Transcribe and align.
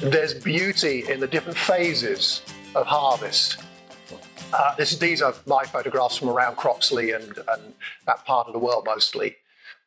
there's 0.00 0.34
beauty 0.34 1.04
in 1.08 1.20
the 1.20 1.26
different 1.26 1.58
phases 1.58 2.42
of 2.74 2.86
harvest. 2.86 3.62
Uh, 4.52 4.74
this, 4.76 4.96
these 4.96 5.20
are 5.22 5.34
my 5.46 5.62
photographs 5.62 6.16
from 6.16 6.28
around 6.28 6.56
Cropsley 6.56 7.14
and, 7.14 7.38
and 7.48 7.74
that 8.06 8.24
part 8.24 8.46
of 8.46 8.52
the 8.52 8.58
world 8.58 8.84
mostly. 8.86 9.36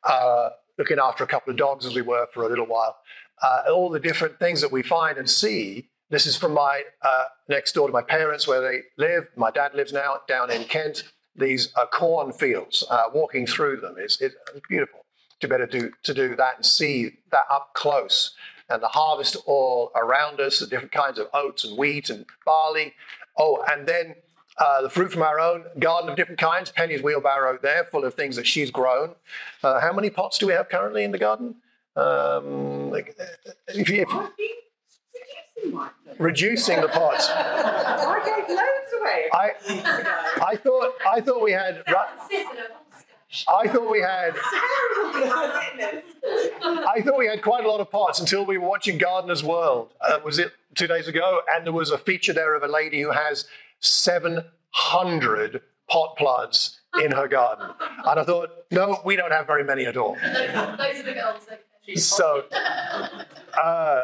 Uh, 0.04 0.50
looking 0.78 1.00
after 1.00 1.24
a 1.24 1.28
couple 1.28 1.52
of 1.52 1.58
dogs 1.58 1.86
as 1.86 1.96
we 1.96 2.02
were 2.02 2.28
for 2.34 2.44
a 2.44 2.50
little 2.50 2.66
while. 2.66 2.98
Uh, 3.42 3.64
all 3.70 3.90
the 3.90 4.00
different 4.00 4.40
things 4.40 4.62
that 4.62 4.72
we 4.72 4.82
find 4.84 5.18
and 5.18 5.30
see. 5.30 5.90
This 6.10 6.28
is 6.28 6.38
from 6.38 6.54
my 6.54 6.84
uh, 7.02 7.26
next 7.50 7.74
door 7.74 7.88
to 7.88 7.94
my 7.94 8.02
parents 8.02 8.48
where 8.48 8.62
they 8.62 8.82
live. 8.98 9.28
My 9.36 9.50
dad 9.50 9.74
lives 9.74 9.92
now 9.92 10.20
down 10.28 10.52
in 10.52 10.64
Kent. 10.66 11.12
These 11.36 11.74
are 11.76 11.88
cornfields. 11.88 12.84
Uh, 12.90 13.06
walking 13.14 13.48
through 13.48 13.78
them 13.78 13.96
is, 13.98 14.22
is 14.22 14.34
beautiful 14.70 15.06
to 15.40 15.48
be 15.48 15.56
able 15.56 15.68
to 15.68 15.80
do, 15.80 15.92
to 16.04 16.14
do 16.14 16.36
that 16.36 16.58
and 16.58 16.66
see 16.66 17.18
that 17.32 17.46
up 17.50 17.74
close. 17.74 18.36
And 18.74 18.82
the 18.82 18.88
harvest 18.88 19.38
all 19.46 19.92
around 19.96 20.40
us, 20.40 20.58
the 20.60 20.66
different 20.66 20.92
kinds 20.92 21.20
of 21.20 21.28
oats 21.32 21.64
and 21.64 21.78
wheat 21.78 22.10
and 22.10 22.26
barley. 22.44 22.96
Oh, 23.38 23.64
and 23.70 23.88
then 23.88 24.16
uh, 24.58 24.82
the 24.82 24.90
fruit 24.90 25.12
from 25.12 25.22
our 25.22 25.40
own 25.40 25.66
garden 25.78 26.10
of 26.10 26.16
different 26.16 26.40
kinds. 26.40 26.72
Penny's 26.72 27.04
wheelbarrow 27.04 27.60
there, 27.62 27.84
full 27.86 28.04
of 28.04 28.16
things 28.16 28.36
that 28.36 28.48
she's 28.48 28.72
grown. 28.72 29.14
Uh, 29.62 29.80
how 29.80 29.94
many 29.94 30.10
pots 30.10 30.40
do 30.40 30.48
we 30.48 30.54
have 30.54 30.70
currently 30.70 31.04
in 31.04 31.12
the 31.12 31.20
garden? 31.20 31.56
Um, 31.96 32.90
like, 32.90 33.16
uh, 33.20 33.52
if 33.68 33.90
you, 33.90 34.08
if, 34.08 34.10
reducing 36.20 36.82
the 36.82 36.88
pots. 36.88 37.30
I 37.32 38.22
gave 38.26 38.50
loads 38.50 38.94
away. 39.00 39.30
I, 39.34 39.52
I 40.44 40.56
thought 40.56 40.94
I 41.08 41.22
thought 41.22 41.44
we 41.44 41.52
had. 41.52 41.84
I 43.48 43.68
thought 43.68 43.90
we 43.90 44.02
had. 44.02 44.36
I 46.86 47.02
thought 47.04 47.18
we 47.18 47.28
had 47.28 47.42
quite 47.42 47.66
a 47.66 47.70
lot 47.70 47.80
of 47.80 47.90
pots 47.90 48.20
until 48.20 48.46
we 48.46 48.58
were 48.58 48.68
watching 48.68 48.98
Gardener's 48.98 49.44
World. 49.44 49.92
Uh, 50.02 50.20
was 50.24 50.40
it 50.40 50.52
two 50.76 50.88
days 50.88 51.08
ago? 51.08 51.42
And 51.52 51.66
there 51.66 51.74
was 51.74 51.90
a 51.92 51.98
feature 51.98 52.34
there 52.34 52.56
of 52.56 52.64
a 52.64 52.68
lady 52.68 53.02
who 53.02 53.12
has 53.12 53.46
700 53.80 55.62
pot 55.90 56.16
plants 56.18 56.80
in 57.02 57.12
her 57.12 57.28
garden. 57.28 57.70
And 58.06 58.20
I 58.20 58.24
thought, 58.24 58.50
no, 58.72 59.02
we 59.04 59.16
don't 59.16 59.32
have 59.32 59.48
very 59.48 59.64
many 59.64 59.86
at 59.86 59.98
all. 59.98 60.16
Those 60.16 60.24
are 60.26 61.04
the 61.04 61.14
girls. 61.14 61.48
So, 61.96 62.46
uh, 63.62 64.02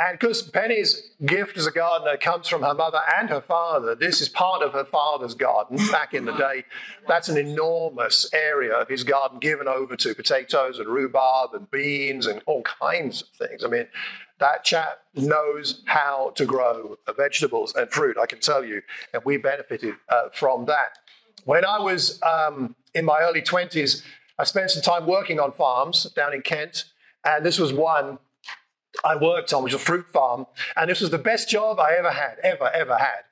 and 0.00 0.18
because 0.18 0.42
Penny's 0.42 1.10
gift 1.24 1.56
as 1.56 1.66
a 1.66 1.70
gardener 1.70 2.16
comes 2.16 2.48
from 2.48 2.62
her 2.62 2.74
mother 2.74 3.00
and 3.18 3.28
her 3.30 3.40
father, 3.40 3.94
this 3.94 4.20
is 4.20 4.28
part 4.28 4.62
of 4.62 4.72
her 4.72 4.84
father's 4.84 5.34
garden 5.34 5.78
back 5.90 6.14
in 6.14 6.24
the 6.24 6.36
day. 6.36 6.64
That's 7.08 7.28
an 7.28 7.38
enormous 7.38 8.28
area 8.32 8.74
of 8.74 8.88
his 8.88 9.04
garden 9.04 9.38
given 9.38 9.68
over 9.68 9.96
to 9.96 10.14
potatoes 10.14 10.78
and 10.78 10.88
rhubarb 10.88 11.54
and 11.54 11.70
beans 11.70 12.26
and 12.26 12.42
all 12.46 12.62
kinds 12.62 13.22
of 13.22 13.28
things. 13.28 13.64
I 13.64 13.68
mean, 13.68 13.86
that 14.38 14.64
chap 14.64 15.00
knows 15.14 15.82
how 15.86 16.32
to 16.36 16.44
grow 16.44 16.98
vegetables 17.16 17.74
and 17.74 17.90
fruit, 17.90 18.16
I 18.20 18.26
can 18.26 18.40
tell 18.40 18.64
you, 18.64 18.82
and 19.12 19.22
we 19.24 19.36
benefited 19.36 19.94
uh, 20.08 20.30
from 20.32 20.66
that. 20.66 20.98
When 21.44 21.64
I 21.64 21.78
was 21.78 22.20
um, 22.22 22.74
in 22.94 23.04
my 23.04 23.20
early 23.20 23.42
20s, 23.42 24.02
I 24.40 24.44
spent 24.44 24.70
some 24.70 24.82
time 24.82 25.06
working 25.06 25.38
on 25.38 25.52
farms 25.52 26.04
down 26.16 26.32
in 26.32 26.40
Kent, 26.40 26.86
and 27.26 27.44
this 27.44 27.58
was 27.58 27.74
one 27.74 28.18
I 29.04 29.14
worked 29.14 29.52
on, 29.52 29.62
which 29.62 29.74
was 29.74 29.82
a 29.82 29.84
fruit 29.84 30.06
farm, 30.06 30.46
and 30.76 30.88
this 30.88 31.02
was 31.02 31.10
the 31.10 31.18
best 31.18 31.50
job 31.50 31.78
I 31.78 31.92
ever 31.92 32.10
had, 32.10 32.38
ever, 32.42 32.70
ever 32.70 32.96
had, 32.96 33.24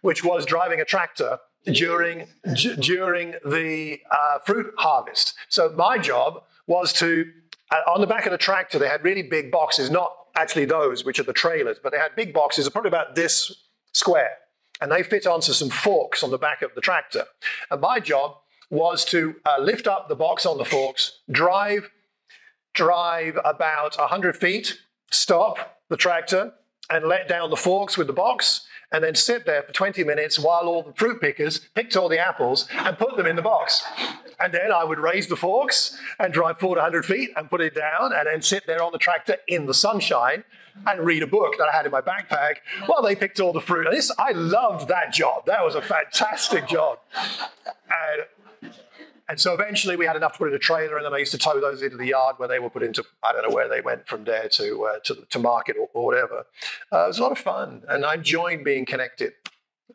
which 0.00 0.24
was 0.24 0.44
driving 0.44 0.80
a 0.80 0.84
tractor 0.84 1.38
during 1.66 2.26
d- 2.54 2.74
during 2.80 3.34
the 3.44 4.00
uh, 4.10 4.38
fruit 4.40 4.74
harvest. 4.76 5.34
So 5.48 5.72
my 5.76 5.98
job 5.98 6.42
was 6.66 6.92
to 6.94 7.30
uh, 7.70 7.92
on 7.92 8.00
the 8.00 8.08
back 8.08 8.26
of 8.26 8.32
the 8.32 8.38
tractor 8.38 8.80
they 8.80 8.88
had 8.88 9.04
really 9.04 9.22
big 9.22 9.52
boxes, 9.52 9.88
not 9.88 10.12
actually 10.34 10.64
those 10.64 11.04
which 11.04 11.20
are 11.20 11.24
the 11.24 11.32
trailers, 11.32 11.78
but 11.80 11.92
they 11.92 11.98
had 11.98 12.16
big 12.16 12.34
boxes, 12.34 12.68
probably 12.68 12.88
about 12.88 13.14
this 13.14 13.54
square, 13.92 14.32
and 14.80 14.90
they 14.90 15.04
fit 15.04 15.28
onto 15.28 15.52
some 15.52 15.70
forks 15.70 16.24
on 16.24 16.32
the 16.32 16.38
back 16.38 16.62
of 16.62 16.74
the 16.74 16.80
tractor. 16.80 17.24
And 17.70 17.80
my 17.80 18.00
job 18.00 18.38
was 18.70 19.04
to 19.06 19.36
uh, 19.44 19.60
lift 19.60 19.86
up 19.86 20.08
the 20.08 20.16
box 20.16 20.44
on 20.44 20.58
the 20.58 20.64
forks, 20.64 21.20
drive, 21.30 21.90
drive 22.74 23.38
about 23.44 23.96
100 23.96 24.36
feet, 24.36 24.78
stop 25.10 25.80
the 25.88 25.96
tractor, 25.96 26.52
and 26.90 27.06
let 27.06 27.28
down 27.28 27.50
the 27.50 27.56
forks 27.56 27.96
with 27.96 28.06
the 28.06 28.12
box, 28.12 28.66
and 28.92 29.02
then 29.02 29.14
sit 29.14 29.46
there 29.46 29.62
for 29.62 29.72
20 29.72 30.04
minutes 30.04 30.38
while 30.38 30.68
all 30.68 30.82
the 30.82 30.92
fruit 30.92 31.20
pickers 31.20 31.58
picked 31.74 31.96
all 31.96 32.08
the 32.08 32.18
apples 32.18 32.68
and 32.70 32.98
put 32.98 33.16
them 33.16 33.26
in 33.26 33.36
the 33.36 33.42
box. 33.42 33.84
And 34.38 34.52
then 34.52 34.70
I 34.72 34.84
would 34.84 34.98
raise 34.98 35.26
the 35.26 35.36
forks 35.36 35.98
and 36.18 36.32
drive 36.32 36.60
400 36.60 37.04
feet 37.04 37.30
and 37.36 37.50
put 37.50 37.60
it 37.60 37.74
down, 37.74 38.12
and 38.12 38.26
then 38.26 38.42
sit 38.42 38.66
there 38.66 38.82
on 38.82 38.92
the 38.92 38.98
tractor 38.98 39.36
in 39.48 39.66
the 39.66 39.74
sunshine 39.74 40.44
and 40.86 41.00
read 41.00 41.22
a 41.22 41.26
book 41.26 41.54
that 41.58 41.68
I 41.72 41.76
had 41.76 41.86
in 41.86 41.92
my 41.92 42.02
backpack 42.02 42.56
while 42.86 43.02
they 43.02 43.16
picked 43.16 43.40
all 43.40 43.52
the 43.52 43.60
fruit. 43.60 43.86
And 43.86 43.96
this, 43.96 44.12
I 44.18 44.32
loved 44.32 44.88
that 44.88 45.12
job. 45.12 45.46
That 45.46 45.64
was 45.64 45.74
a 45.74 45.82
fantastic 45.82 46.68
job. 46.68 46.98
And 47.64 48.22
and 49.28 49.40
so 49.40 49.52
eventually 49.52 49.96
we 49.96 50.06
had 50.06 50.14
enough 50.14 50.32
to 50.32 50.38
put 50.38 50.48
in 50.48 50.54
a 50.54 50.58
trailer, 50.58 50.96
and 50.96 51.04
then 51.04 51.12
I 51.12 51.18
used 51.18 51.32
to 51.32 51.38
tow 51.38 51.60
those 51.60 51.82
into 51.82 51.96
the 51.96 52.06
yard 52.06 52.36
where 52.38 52.48
they 52.48 52.60
were 52.60 52.70
put 52.70 52.84
into, 52.84 53.04
I 53.24 53.32
don't 53.32 53.48
know 53.48 53.54
where 53.54 53.68
they 53.68 53.80
went 53.80 54.06
from 54.06 54.24
there 54.24 54.48
to, 54.50 54.84
uh, 54.84 54.98
to, 55.04 55.26
to, 55.30 55.38
market 55.40 55.76
or, 55.78 55.88
or 55.94 56.06
whatever. 56.06 56.46
Uh, 56.92 57.04
it 57.04 57.08
was 57.08 57.18
a 57.18 57.22
lot 57.22 57.32
of 57.32 57.38
fun, 57.38 57.82
and 57.88 58.04
I 58.04 58.14
enjoyed 58.14 58.62
being 58.62 58.86
connected 58.86 59.32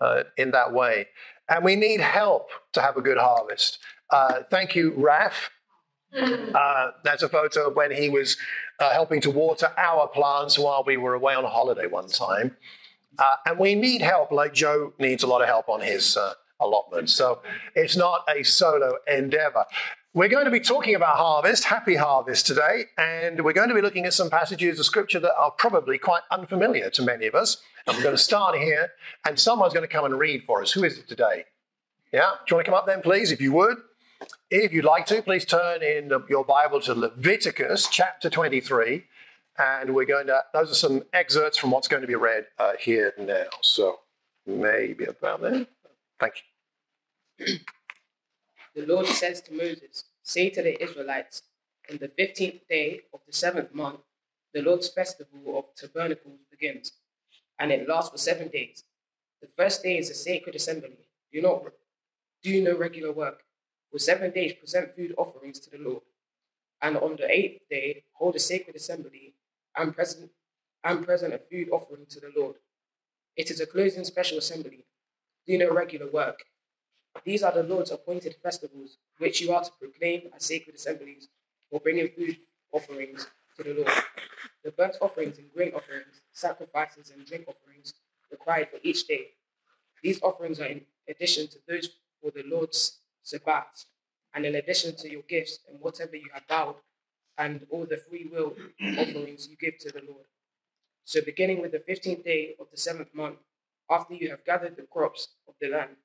uh, 0.01 0.23
in 0.35 0.51
that 0.51 0.73
way. 0.73 1.07
And 1.47 1.63
we 1.63 1.77
need 1.77 2.01
help 2.01 2.49
to 2.73 2.81
have 2.81 2.97
a 2.97 3.01
good 3.01 3.17
harvest. 3.17 3.79
Uh, 4.09 4.43
thank 4.49 4.75
you, 4.75 4.93
Raf. 4.97 5.51
Uh, 6.13 6.91
that's 7.05 7.23
a 7.23 7.29
photo 7.29 7.69
of 7.69 7.75
when 7.77 7.89
he 7.89 8.09
was 8.09 8.35
uh, 8.81 8.91
helping 8.91 9.21
to 9.21 9.31
water 9.31 9.71
our 9.77 10.09
plants 10.09 10.59
while 10.59 10.83
we 10.85 10.97
were 10.97 11.13
away 11.13 11.33
on 11.33 11.45
holiday 11.45 11.87
one 11.87 12.09
time. 12.09 12.57
and 13.45 13.57
we 13.57 13.75
need 13.75 14.01
help, 14.01 14.29
like 14.29 14.53
Joe 14.53 14.91
needs 14.99 15.23
a 15.23 15.27
lot 15.27 15.41
of 15.41 15.47
help 15.47 15.69
on 15.69 15.79
his 15.79 16.17
allotment. 16.61 17.09
So 17.09 17.41
it's 17.75 17.97
not 17.97 18.23
a 18.33 18.43
solo 18.43 18.97
endeavor. 19.07 19.65
We're 20.13 20.29
going 20.29 20.45
to 20.45 20.51
be 20.51 20.59
talking 20.59 20.95
about 20.95 21.15
harvest, 21.15 21.63
happy 21.63 21.95
harvest 21.95 22.45
today, 22.45 22.85
and 22.97 23.45
we're 23.45 23.53
going 23.53 23.69
to 23.69 23.75
be 23.75 23.81
looking 23.81 24.05
at 24.05 24.13
some 24.13 24.29
passages 24.29 24.77
of 24.77 24.85
scripture 24.85 25.21
that 25.21 25.33
are 25.35 25.51
probably 25.51 25.97
quite 25.97 26.23
unfamiliar 26.29 26.89
to 26.89 27.01
many 27.01 27.27
of 27.27 27.35
us. 27.35 27.61
And 27.87 27.95
we're 27.95 28.03
going 28.03 28.15
to 28.15 28.21
start 28.21 28.57
here, 28.57 28.91
and 29.25 29.39
someone's 29.39 29.73
going 29.73 29.87
to 29.87 29.91
come 29.91 30.03
and 30.03 30.19
read 30.19 30.43
for 30.45 30.61
us. 30.61 30.73
Who 30.73 30.83
is 30.83 30.97
it 30.97 31.07
today? 31.07 31.45
Yeah? 32.11 32.31
Do 32.45 32.51
you 32.51 32.57
want 32.57 32.65
to 32.65 32.71
come 32.71 32.77
up 32.77 32.87
then, 32.87 33.01
please, 33.01 33.31
if 33.31 33.39
you 33.39 33.53
would? 33.53 33.77
If 34.49 34.73
you'd 34.73 34.83
like 34.83 35.05
to, 35.07 35.21
please 35.21 35.45
turn 35.45 35.81
in 35.81 36.11
your 36.29 36.43
Bible 36.43 36.81
to 36.81 36.93
Leviticus 36.93 37.87
chapter 37.89 38.29
23. 38.29 39.05
And 39.57 39.95
we're 39.95 40.05
going 40.05 40.27
to, 40.27 40.43
those 40.53 40.71
are 40.71 40.75
some 40.75 41.03
excerpts 41.13 41.57
from 41.57 41.71
what's 41.71 41.87
going 41.87 42.01
to 42.01 42.07
be 42.07 42.15
read 42.15 42.47
uh, 42.59 42.73
here 42.79 43.13
now. 43.17 43.45
So 43.61 43.99
maybe 44.45 45.05
about 45.05 45.41
there. 45.41 45.67
Thank 46.19 46.35
you. 46.35 46.50
The 48.75 48.85
Lord 48.85 49.07
says 49.07 49.41
to 49.41 49.53
Moses, 49.53 50.05
Say 50.23 50.49
to 50.49 50.61
the 50.61 50.81
Israelites, 50.81 51.43
on 51.89 51.97
the 51.97 52.07
fifteenth 52.07 52.67
day 52.69 53.01
of 53.13 53.21
the 53.25 53.33
seventh 53.33 53.73
month, 53.73 54.01
the 54.53 54.61
Lord's 54.61 54.89
festival 54.89 55.57
of 55.57 55.75
tabernacles 55.75 56.39
begins, 56.49 56.93
and 57.59 57.71
it 57.71 57.87
lasts 57.87 58.11
for 58.11 58.17
seven 58.17 58.49
days. 58.49 58.83
The 59.41 59.47
first 59.47 59.83
day 59.83 59.97
is 59.97 60.09
a 60.09 60.13
sacred 60.13 60.55
assembly. 60.55 61.07
Do 61.33 61.41
not 61.41 61.63
do 62.43 62.61
no 62.61 62.77
regular 62.77 63.11
work. 63.11 63.43
For 63.91 63.99
seven 63.99 64.31
days, 64.31 64.53
present 64.53 64.95
food 64.95 65.13
offerings 65.17 65.59
to 65.61 65.69
the 65.69 65.77
Lord. 65.77 66.03
And 66.81 66.97
on 66.97 67.15
the 67.17 67.29
eighth 67.29 67.61
day, 67.69 68.03
hold 68.13 68.35
a 68.35 68.39
sacred 68.39 68.75
assembly 68.75 69.35
and 69.75 69.95
present 69.95 70.31
and 70.83 71.05
present 71.05 71.33
a 71.33 71.37
food 71.37 71.69
offering 71.71 72.05
to 72.09 72.19
the 72.19 72.31
Lord. 72.35 72.55
It 73.35 73.51
is 73.51 73.59
a 73.59 73.67
closing 73.67 74.03
special 74.03 74.37
assembly. 74.37 74.85
Do 75.45 75.57
no 75.57 75.71
regular 75.71 76.09
work. 76.09 76.43
These 77.23 77.43
are 77.43 77.51
the 77.51 77.63
Lord's 77.63 77.91
appointed 77.91 78.35
festivals, 78.41 78.97
which 79.17 79.41
you 79.41 79.53
are 79.53 79.63
to 79.63 79.71
proclaim 79.79 80.29
as 80.35 80.45
sacred 80.45 80.75
assemblies, 80.75 81.27
for 81.69 81.79
bringing 81.79 82.09
food 82.09 82.37
offerings 82.71 83.27
to 83.57 83.63
the 83.63 83.73
Lord. 83.73 83.91
The 84.63 84.71
burnt 84.71 84.97
offerings 85.01 85.37
and 85.37 85.51
grain 85.53 85.73
offerings, 85.75 86.21
sacrifices 86.31 87.11
and 87.11 87.25
drink 87.25 87.45
offerings 87.47 87.93
required 88.31 88.69
for 88.69 88.79
each 88.83 89.07
day. 89.07 89.27
These 90.01 90.21
offerings 90.21 90.59
are 90.59 90.65
in 90.65 90.81
addition 91.07 91.47
to 91.49 91.57
those 91.67 91.89
for 92.21 92.31
the 92.31 92.43
Lord's 92.43 92.99
Sabbath, 93.23 93.85
and 94.33 94.45
in 94.45 94.55
addition 94.55 94.95
to 94.95 95.11
your 95.11 95.21
gifts 95.23 95.59
and 95.69 95.79
whatever 95.79 96.15
you 96.15 96.29
have 96.33 96.43
vowed, 96.47 96.75
and 97.37 97.65
all 97.69 97.85
the 97.85 97.97
free 97.97 98.29
will 98.31 98.55
offerings 98.97 99.47
you 99.49 99.55
give 99.57 99.77
to 99.79 99.89
the 99.89 100.01
Lord. 100.07 100.25
So, 101.03 101.21
beginning 101.21 101.61
with 101.61 101.71
the 101.71 101.79
fifteenth 101.79 102.23
day 102.23 102.55
of 102.59 102.67
the 102.71 102.77
seventh 102.77 103.13
month, 103.13 103.39
after 103.89 104.13
you 104.13 104.29
have 104.29 104.45
gathered 104.45 104.75
the 104.75 104.83
crops 104.83 105.29
of 105.47 105.55
the 105.59 105.67
land, 105.69 105.97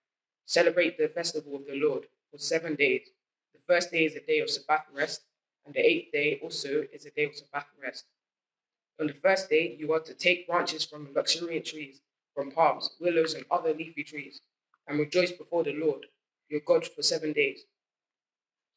Celebrate 0.47 0.97
the 0.97 1.09
festival 1.09 1.57
of 1.57 1.67
the 1.67 1.75
Lord 1.75 2.07
for 2.31 2.39
seven 2.39 2.77
days. 2.77 3.09
The 3.53 3.61
first 3.67 3.91
day 3.91 4.05
is 4.05 4.15
a 4.15 4.21
day 4.21 4.39
of 4.39 4.49
Sabbath 4.49 4.87
rest, 4.95 5.23
and 5.65 5.75
the 5.75 5.85
eighth 5.85 6.13
day 6.13 6.39
also 6.41 6.87
is 6.93 7.05
a 7.05 7.11
day 7.11 7.25
of 7.25 7.37
Sabbath 7.37 7.67
rest. 7.83 8.05
On 9.01 9.09
the 9.09 9.13
first 9.13 9.51
day, 9.51 9.77
you 9.79 9.93
are 9.93 10.01
to 10.01 10.15
take 10.15 10.47
branches 10.47 10.85
from 10.85 11.13
luxuriant 11.13 11.67
trees, 11.67 12.01
from 12.33 12.53
palms, 12.53 12.91
willows, 13.01 13.35
and 13.35 13.45
other 13.51 13.75
leafy 13.75 14.05
trees, 14.05 14.41
and 14.87 15.01
rejoice 15.01 15.33
before 15.33 15.65
the 15.65 15.73
Lord, 15.73 16.07
your 16.49 16.61
God, 16.65 16.87
for 16.87 17.03
seven 17.03 17.33
days. 17.33 17.65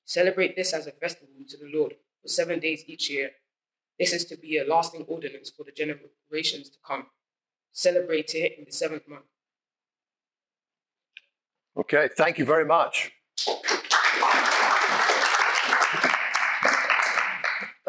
Celebrate 0.05 0.55
this 0.55 0.73
as 0.73 0.87
a 0.87 0.91
festival 0.91 1.35
to 1.47 1.57
the 1.57 1.71
Lord 1.71 1.93
for 2.21 2.27
seven 2.27 2.59
days 2.59 2.83
each 2.87 3.11
year. 3.11 3.29
This 3.99 4.11
is 4.11 4.25
to 4.25 4.35
be 4.35 4.57
a 4.57 4.65
lasting 4.65 5.03
ordinance 5.07 5.51
for 5.51 5.63
the 5.63 5.71
generations 5.71 6.69
to 6.71 6.77
come. 6.83 7.11
Celebrate 7.71 8.33
it 8.33 8.57
in 8.57 8.65
the 8.65 8.71
seventh 8.71 9.07
month. 9.07 9.25
Okay, 11.77 12.09
thank 12.15 12.37
you 12.37 12.45
very 12.45 12.65
much. 12.65 13.11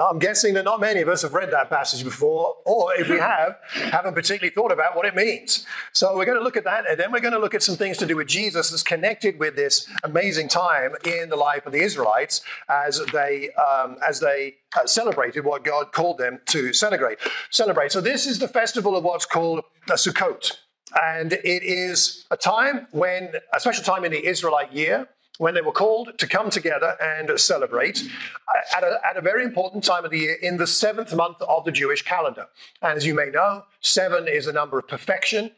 I'm 0.00 0.18
guessing 0.18 0.54
that 0.54 0.64
not 0.64 0.80
many 0.80 1.00
of 1.02 1.08
us 1.08 1.22
have 1.22 1.34
read 1.34 1.50
that 1.52 1.68
passage 1.68 2.04
before, 2.04 2.56
or 2.64 2.94
if 2.94 3.08
we 3.08 3.18
have, 3.18 3.58
haven't 3.70 4.14
particularly 4.14 4.54
thought 4.54 4.72
about 4.72 4.96
what 4.96 5.04
it 5.04 5.14
means. 5.14 5.66
So 5.92 6.16
we're 6.16 6.24
going 6.24 6.38
to 6.38 6.44
look 6.44 6.56
at 6.56 6.64
that, 6.64 6.88
and 6.88 6.98
then 6.98 7.12
we're 7.12 7.20
going 7.20 7.34
to 7.34 7.38
look 7.38 7.54
at 7.54 7.62
some 7.62 7.76
things 7.76 7.98
to 7.98 8.06
do 8.06 8.16
with 8.16 8.26
Jesus 8.26 8.70
that's 8.70 8.82
connected 8.82 9.38
with 9.38 9.56
this 9.56 9.86
amazing 10.02 10.48
time 10.48 10.94
in 11.04 11.28
the 11.28 11.36
life 11.36 11.66
of 11.66 11.72
the 11.72 11.82
Israelites 11.82 12.40
as 12.68 13.00
they 13.12 13.50
um, 13.52 13.96
as 14.06 14.20
they 14.20 14.54
uh, 14.76 14.86
celebrated 14.86 15.44
what 15.44 15.64
God 15.64 15.92
called 15.92 16.18
them 16.18 16.40
to 16.46 16.72
celebrate. 16.72 17.18
Celebrate. 17.50 17.92
So 17.92 18.00
this 18.00 18.26
is 18.26 18.38
the 18.38 18.48
festival 18.48 18.96
of 18.96 19.04
what's 19.04 19.26
called 19.26 19.64
a 19.88 19.94
Sukkot, 19.94 20.56
and 20.94 21.32
it 21.32 21.62
is 21.62 22.24
a 22.30 22.36
time 22.36 22.86
when 22.90 23.32
a 23.54 23.60
special 23.60 23.84
time 23.84 24.04
in 24.04 24.12
the 24.12 24.26
Israelite 24.26 24.72
year 24.72 25.08
when 25.38 25.54
they 25.54 25.62
were 25.62 25.72
called 25.72 26.18
to 26.18 26.26
come 26.26 26.50
together 26.50 26.96
and 27.00 27.40
celebrate 27.40 28.02
uh, 28.02 28.76
at 28.76 28.84
a, 28.84 29.00
at 29.08 29.16
a, 29.16 29.22
very 29.22 29.42
important 29.42 29.82
time 29.82 30.04
of 30.04 30.10
the 30.10 30.18
year 30.18 30.36
in 30.42 30.58
the 30.58 30.66
seventh 30.66 31.14
month 31.14 31.40
of 31.40 31.64
the 31.64 31.72
Jewish 31.72 32.02
calendar. 32.02 32.46
And 32.82 32.98
as 32.98 33.06
you 33.06 33.14
may 33.14 33.30
know, 33.30 33.64
seven 33.80 34.28
is 34.28 34.46
a 34.46 34.52
number 34.52 34.78
of 34.78 34.86
perfection 34.86 35.52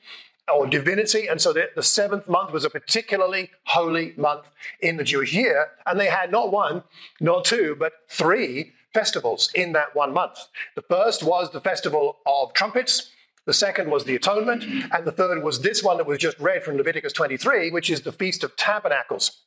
or 0.55 0.69
divinity. 0.69 1.26
And 1.26 1.40
so 1.40 1.52
the, 1.52 1.69
the 1.75 1.82
seventh 1.82 2.28
month 2.28 2.52
was 2.52 2.64
a 2.64 2.70
particularly 2.70 3.50
holy 3.64 4.14
month 4.17 4.50
in 4.78 4.99
the 4.99 5.05
Jewish 5.05 5.32
year. 5.32 5.70
And 5.85 5.99
they 5.99 6.06
had 6.06 6.31
not 6.31 6.52
one, 6.52 6.85
not 7.20 7.44
two, 7.44 7.76
but 7.76 7.93
three 8.08 8.73
festivals 8.94 9.50
in 9.52 9.73
that 9.73 9.96
one 9.96 10.12
month. 10.12 10.38
The 10.76 10.82
first 10.82 11.25
was 11.25 11.50
the 11.50 11.61
festival 11.61 12.19
of 12.25 12.52
trumpets. 12.55 13.11
The 13.46 13.52
second 13.52 13.90
was 13.90 14.04
the 14.04 14.14
atonement. 14.14 14.64
And 14.92 15.04
the 15.04 15.12
third 15.12 15.42
was 15.42 15.60
this 15.60 15.82
one 15.82 15.96
that 15.96 16.06
was 16.06 16.18
just 16.18 16.38
read 16.38 16.62
from 16.62 16.76
Leviticus 16.76 17.12
23, 17.12 17.70
which 17.70 17.90
is 17.90 18.02
the 18.02 18.12
Feast 18.12 18.44
of 18.44 18.56
Tabernacles 18.56 19.42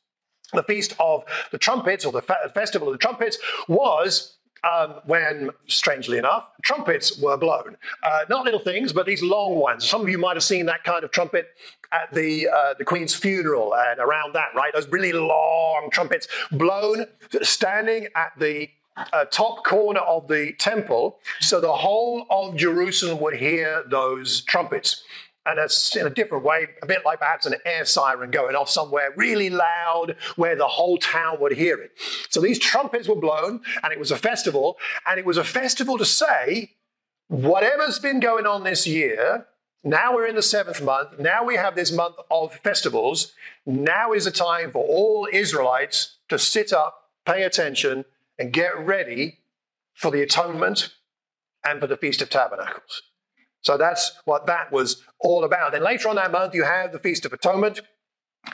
the 0.52 0.62
Feast 0.62 0.94
of 1.00 1.24
the 1.50 1.58
Trumpets, 1.58 2.04
or 2.04 2.12
the 2.12 2.22
Festival 2.54 2.88
of 2.88 2.94
the 2.94 2.98
Trumpets, 2.98 3.38
was 3.68 4.36
um, 4.64 5.00
when, 5.04 5.50
strangely 5.66 6.18
enough, 6.18 6.48
trumpets 6.62 7.18
were 7.18 7.36
blown. 7.36 7.76
Uh, 8.02 8.20
not 8.28 8.44
little 8.44 8.60
things, 8.60 8.92
but 8.92 9.06
these 9.06 9.22
long 9.22 9.56
ones. 9.56 9.88
Some 9.88 10.00
of 10.00 10.08
you 10.08 10.18
might 10.18 10.34
have 10.34 10.44
seen 10.44 10.66
that 10.66 10.82
kind 10.82 11.04
of 11.04 11.10
trumpet 11.10 11.48
at 11.92 12.12
the, 12.12 12.48
uh, 12.48 12.74
the 12.78 12.84
Queen's 12.84 13.14
funeral 13.14 13.74
and 13.74 14.00
around 14.00 14.34
that, 14.34 14.48
right? 14.54 14.72
Those 14.74 14.88
really 14.88 15.12
long 15.12 15.88
trumpets 15.92 16.26
blown, 16.50 17.06
standing 17.42 18.08
at 18.16 18.32
the 18.38 18.68
uh, 18.96 19.24
top 19.26 19.64
corner 19.64 20.00
of 20.00 20.28
the 20.28 20.52
temple, 20.54 21.18
so 21.40 21.60
the 21.60 21.72
whole 21.72 22.26
of 22.30 22.56
Jerusalem 22.56 23.20
would 23.20 23.36
hear 23.36 23.84
those 23.88 24.40
trumpets 24.42 25.02
and 25.46 25.60
it's 25.60 25.94
in 25.96 26.06
a 26.06 26.10
different 26.10 26.44
way, 26.44 26.66
a 26.82 26.86
bit 26.86 27.04
like 27.04 27.20
perhaps 27.20 27.46
an 27.46 27.54
air 27.64 27.84
siren 27.84 28.30
going 28.30 28.56
off 28.56 28.68
somewhere 28.68 29.14
really 29.16 29.48
loud 29.48 30.16
where 30.34 30.56
the 30.56 30.66
whole 30.66 30.98
town 30.98 31.40
would 31.40 31.52
hear 31.52 31.78
it. 31.78 31.92
So 32.30 32.40
these 32.40 32.58
trumpets 32.58 33.08
were 33.08 33.16
blown, 33.16 33.62
and 33.82 33.92
it 33.92 33.98
was 33.98 34.10
a 34.10 34.16
festival, 34.16 34.76
and 35.06 35.18
it 35.18 35.24
was 35.24 35.36
a 35.36 35.44
festival 35.44 35.96
to 35.98 36.04
say, 36.04 36.72
whatever's 37.28 37.98
been 37.98 38.20
going 38.20 38.46
on 38.46 38.64
this 38.64 38.86
year, 38.86 39.46
now 39.84 40.14
we're 40.14 40.26
in 40.26 40.34
the 40.34 40.42
seventh 40.42 40.82
month, 40.82 41.18
now 41.20 41.44
we 41.44 41.54
have 41.54 41.76
this 41.76 41.92
month 41.92 42.16
of 42.28 42.52
festivals, 42.52 43.32
now 43.64 44.12
is 44.12 44.24
the 44.24 44.32
time 44.32 44.72
for 44.72 44.84
all 44.84 45.28
Israelites 45.32 46.16
to 46.28 46.40
sit 46.40 46.72
up, 46.72 47.10
pay 47.24 47.44
attention, 47.44 48.04
and 48.38 48.52
get 48.52 48.78
ready 48.78 49.38
for 49.94 50.10
the 50.10 50.22
atonement 50.22 50.94
and 51.64 51.80
for 51.80 51.86
the 51.86 51.96
Feast 51.96 52.22
of 52.22 52.30
Tabernacles. 52.30 53.02
So 53.62 53.76
that's 53.76 54.12
what 54.24 54.46
that 54.46 54.70
was 54.70 55.02
all 55.18 55.42
about. 55.42 55.72
Then 55.72 55.82
later 55.82 56.08
on 56.08 56.16
that 56.16 56.30
month, 56.30 56.54
you 56.54 56.64
have 56.64 56.92
the 56.92 57.00
Feast 57.00 57.24
of 57.24 57.32
Atonement, 57.32 57.80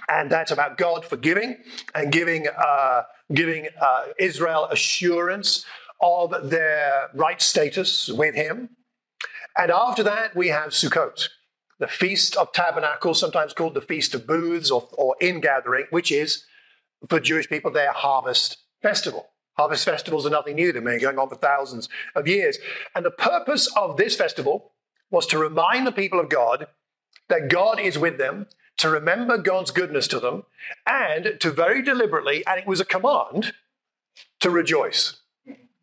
and 0.09 0.31
that's 0.31 0.51
about 0.51 0.79
God 0.79 1.05
forgiving 1.05 1.59
and 1.95 2.11
giving, 2.11 2.47
uh, 2.49 3.03
giving 3.33 3.69
uh, 3.81 4.05
Israel 4.19 4.69
assurance 4.71 5.67
of 6.01 6.49
their 6.49 7.11
right 7.15 7.43
status 7.43 8.09
with 8.09 8.35
Him. 8.35 8.71
And 9.57 9.71
after 9.71 10.03
that, 10.03 10.35
we 10.35 10.49
have 10.49 10.71
Sukkot, 10.71 11.29
the 11.79 11.87
Feast 11.87 12.37
of 12.37 12.53
Tabernacles, 12.53 13.21
sometimes 13.21 13.53
called 13.53 13.75
the 13.75 13.83
Feast 13.83 14.15
of 14.15 14.27
Booths 14.27 14.71
or, 14.71 14.89
or 14.95 15.15
Ingathering, 15.21 15.87
which 15.91 16.11
is 16.11 16.45
for 17.09 17.21
Jewish 17.21 17.49
people 17.49 17.71
their 17.71 17.93
harvest 17.93 18.59
festival. 18.83 19.32
Harvest 19.55 19.85
festivals 19.85 20.27
are 20.27 20.31
nothing 20.31 20.57
new. 20.57 20.73
They've 20.73 20.83
been 20.83 21.01
going 21.01 21.19
on 21.19 21.29
for 21.29 21.37
thousands 21.37 21.89
of 22.15 22.27
years. 22.27 22.59
And 22.95 23.05
the 23.05 23.11
purpose 23.11 23.69
of 23.77 23.97
this 23.97 24.17
festival 24.17 24.73
was 25.11 25.27
to 25.27 25.39
remind 25.39 25.87
the 25.87 25.93
people 25.93 26.21
of 26.21 26.29
God 26.29 26.67
that 27.29 27.49
God 27.49 27.79
is 27.79 27.99
with 27.99 28.19
them, 28.19 28.47
to 28.79 28.89
remember 28.89 29.39
God's 29.39 29.71
goodness 29.71 30.09
to 30.09 30.21
them, 30.21 30.45
and 30.87 31.37
to 31.41 31.51
very 31.51 31.83
deliberately, 31.83 32.45
and 32.47 32.59
it 32.59 32.67
was 32.67 32.81
a 32.81 32.85
command, 32.85 33.53
to 34.41 34.51
rejoice. 34.51 35.21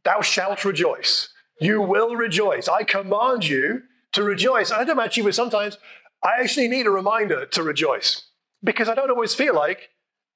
Thou 0.03 0.21
shalt 0.21 0.65
rejoice. 0.65 1.29
You 1.61 1.81
will 1.81 2.15
rejoice. 2.15 2.67
I 2.67 2.83
command 2.83 3.47
you 3.47 3.83
to 4.13 4.23
rejoice. 4.23 4.71
I 4.71 4.77
don't 4.77 4.87
know 4.87 4.93
about 4.93 5.17
you, 5.17 5.23
but 5.23 5.35
sometimes 5.35 5.77
I 6.23 6.41
actually 6.41 6.67
need 6.67 6.87
a 6.87 6.91
reminder 6.91 7.45
to 7.45 7.63
rejoice 7.63 8.23
because 8.63 8.89
I 8.89 8.95
don't 8.95 9.09
always 9.09 9.35
feel 9.35 9.53
like 9.53 9.89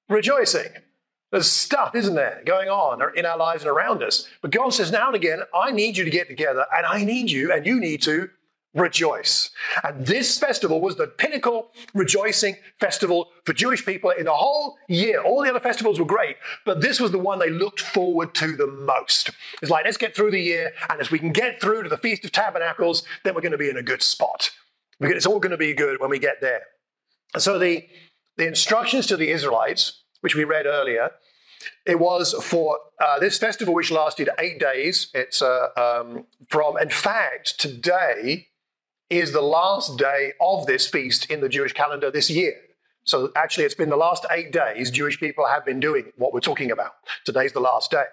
rejoicing. 0.09 0.71
There's 1.33 1.49
stuff, 1.49 1.95
isn't 1.95 2.13
there, 2.13 2.43
going 2.45 2.69
on 2.69 3.01
in 3.17 3.25
our 3.25 3.37
lives 3.37 3.63
and 3.63 3.71
around 3.71 4.03
us. 4.03 4.27
But 4.43 4.51
God 4.51 4.71
says 4.71 4.91
now 4.91 5.07
and 5.07 5.15
again, 5.15 5.39
I 5.51 5.71
need 5.71 5.97
you 5.97 6.03
to 6.03 6.11
get 6.11 6.27
together, 6.27 6.67
and 6.71 6.85
I 6.85 7.03
need 7.03 7.31
you, 7.31 7.51
and 7.51 7.65
you 7.65 7.79
need 7.79 8.03
to 8.03 8.29
rejoice. 8.75 9.49
And 9.83 10.05
this 10.05 10.37
festival 10.37 10.79
was 10.79 10.95
the 10.95 11.07
pinnacle 11.07 11.71
rejoicing 11.95 12.57
festival 12.79 13.29
for 13.45 13.53
Jewish 13.53 13.83
people 13.83 14.11
in 14.11 14.25
the 14.25 14.33
whole 14.33 14.77
year. 14.87 15.23
All 15.23 15.41
the 15.41 15.49
other 15.49 15.59
festivals 15.59 15.97
were 15.97 16.05
great, 16.05 16.35
but 16.67 16.81
this 16.81 16.99
was 16.99 17.09
the 17.09 17.17
one 17.17 17.39
they 17.39 17.49
looked 17.49 17.81
forward 17.81 18.35
to 18.35 18.55
the 18.55 18.67
most. 18.67 19.31
It's 19.63 19.71
like, 19.71 19.85
let's 19.85 19.97
get 19.97 20.15
through 20.15 20.31
the 20.31 20.39
year, 20.39 20.71
and 20.87 21.01
as 21.01 21.09
we 21.09 21.17
can 21.17 21.31
get 21.31 21.59
through 21.59 21.81
to 21.81 21.89
the 21.89 21.97
Feast 21.97 22.23
of 22.25 22.31
Tabernacles, 22.31 23.01
then 23.23 23.33
we're 23.33 23.41
going 23.41 23.53
to 23.53 23.57
be 23.57 23.71
in 23.71 23.77
a 23.77 23.81
good 23.81 24.03
spot. 24.03 24.51
Because 24.99 25.15
it's 25.15 25.25
all 25.25 25.39
going 25.39 25.49
to 25.49 25.57
be 25.57 25.73
good 25.73 25.99
when 25.99 26.11
we 26.11 26.19
get 26.19 26.41
there. 26.41 26.61
So 27.39 27.57
the, 27.57 27.87
the 28.37 28.47
instructions 28.47 29.07
to 29.07 29.17
the 29.17 29.31
Israelites, 29.31 30.02
which 30.23 30.35
we 30.35 30.45
read 30.45 30.65
earlier, 30.65 31.11
it 31.85 31.99
was 31.99 32.33
for 32.41 32.79
uh, 32.99 33.19
this 33.19 33.37
festival, 33.37 33.73
which 33.73 33.91
lasted 33.91 34.29
eight 34.39 34.57
days. 34.57 35.09
It's 35.13 35.41
uh, 35.41 35.67
um, 35.75 36.25
from, 36.49 36.77
in 36.77 36.89
fact, 36.89 37.59
today 37.59 38.47
is 39.09 39.33
the 39.33 39.41
last 39.41 39.97
day 39.97 40.31
of 40.39 40.65
this 40.65 40.87
feast 40.87 41.29
in 41.29 41.41
the 41.41 41.49
Jewish 41.49 41.73
calendar 41.73 42.09
this 42.09 42.29
year. 42.29 42.53
So 43.03 43.31
actually, 43.35 43.65
it's 43.65 43.75
been 43.75 43.89
the 43.89 43.97
last 43.97 44.25
eight 44.31 44.53
days 44.53 44.89
Jewish 44.89 45.19
people 45.19 45.45
have 45.45 45.65
been 45.65 45.81
doing 45.81 46.13
what 46.15 46.33
we're 46.33 46.39
talking 46.39 46.71
about. 46.71 46.93
Today's 47.25 47.51
the 47.51 47.59
last 47.59 47.91
day, 47.91 48.05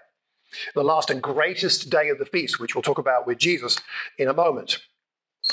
the 0.75 0.83
last 0.83 1.11
and 1.11 1.23
greatest 1.23 1.90
day 1.90 2.09
of 2.09 2.19
the 2.19 2.26
feast, 2.26 2.59
which 2.59 2.75
we'll 2.75 2.83
talk 2.83 2.99
about 2.99 3.25
with 3.25 3.38
Jesus 3.38 3.79
in 4.19 4.26
a 4.26 4.35
moment. 4.35 4.79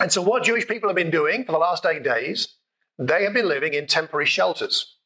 And 0.01 0.11
so, 0.11 0.23
what 0.23 0.43
Jewish 0.43 0.67
people 0.67 0.89
have 0.89 0.95
been 0.95 1.11
doing 1.11 1.45
for 1.45 1.51
the 1.51 1.59
last 1.59 1.85
eight 1.85 2.03
days, 2.03 2.55
they 2.97 3.23
have 3.23 3.33
been 3.33 3.47
living 3.47 3.75
in 3.75 3.85
temporary 3.85 4.25
shelters. 4.25 4.96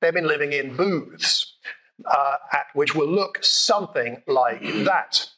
They've 0.00 0.14
been 0.14 0.26
living 0.26 0.52
in 0.52 0.76
booths, 0.76 1.54
uh, 2.04 2.36
at, 2.52 2.66
which 2.74 2.94
will 2.94 3.08
look 3.08 3.38
something 3.42 4.22
like 4.26 4.62
that. 4.84 5.28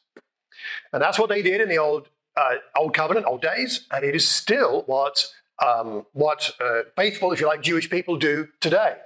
And 0.92 1.02
that's 1.02 1.18
what 1.18 1.28
they 1.28 1.42
did 1.42 1.60
in 1.60 1.68
the 1.68 1.78
Old 1.78 2.08
uh, 2.36 2.54
Old 2.76 2.94
Covenant, 2.94 3.26
old 3.26 3.42
days, 3.42 3.86
and 3.90 4.04
it 4.04 4.14
is 4.14 4.26
still 4.26 4.82
what 4.86 5.26
um, 5.64 6.06
what 6.12 6.50
uh, 6.60 6.82
faithful, 6.96 7.32
if 7.32 7.40
you 7.40 7.46
like, 7.46 7.62
Jewish 7.62 7.90
people 7.90 8.16
do 8.16 8.48
today. 8.60 8.96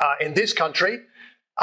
Uh, 0.00 0.14
in 0.20 0.34
this 0.34 0.52
country, 0.52 1.00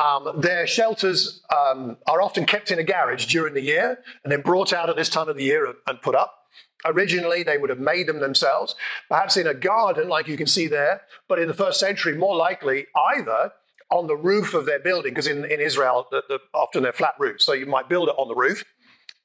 um, 0.01 0.39
their 0.41 0.67
shelters 0.67 1.41
um, 1.55 1.97
are 2.07 2.21
often 2.21 2.45
kept 2.45 2.71
in 2.71 2.79
a 2.79 2.83
garage 2.83 3.25
during 3.25 3.53
the 3.53 3.61
year 3.61 3.99
and 4.23 4.31
then 4.31 4.41
brought 4.41 4.71
out 4.71 4.89
at 4.89 4.95
this 4.95 5.09
time 5.09 5.29
of 5.29 5.35
the 5.35 5.43
year 5.43 5.73
and 5.87 6.01
put 6.01 6.15
up. 6.15 6.38
Originally, 6.85 7.43
they 7.43 7.57
would 7.57 7.69
have 7.69 7.79
made 7.79 8.07
them 8.07 8.19
themselves, 8.19 8.75
perhaps 9.09 9.35
in 9.35 9.47
a 9.47 9.53
garden, 9.53 10.07
like 10.07 10.27
you 10.27 10.37
can 10.37 10.47
see 10.47 10.67
there, 10.67 11.01
but 11.27 11.37
in 11.37 11.47
the 11.47 11.53
first 11.53 11.79
century, 11.79 12.15
more 12.15 12.35
likely 12.35 12.87
either 13.15 13.51
on 13.91 14.07
the 14.07 14.15
roof 14.15 14.53
of 14.53 14.65
their 14.65 14.79
building, 14.79 15.11
because 15.11 15.27
in, 15.27 15.43
in 15.45 15.59
Israel, 15.59 16.07
the, 16.11 16.23
the, 16.29 16.39
often 16.53 16.83
they're 16.83 16.93
flat 16.93 17.15
roofs, 17.19 17.45
so 17.45 17.53
you 17.53 17.65
might 17.65 17.89
build 17.89 18.07
it 18.07 18.15
on 18.17 18.27
the 18.27 18.35
roof 18.35 18.63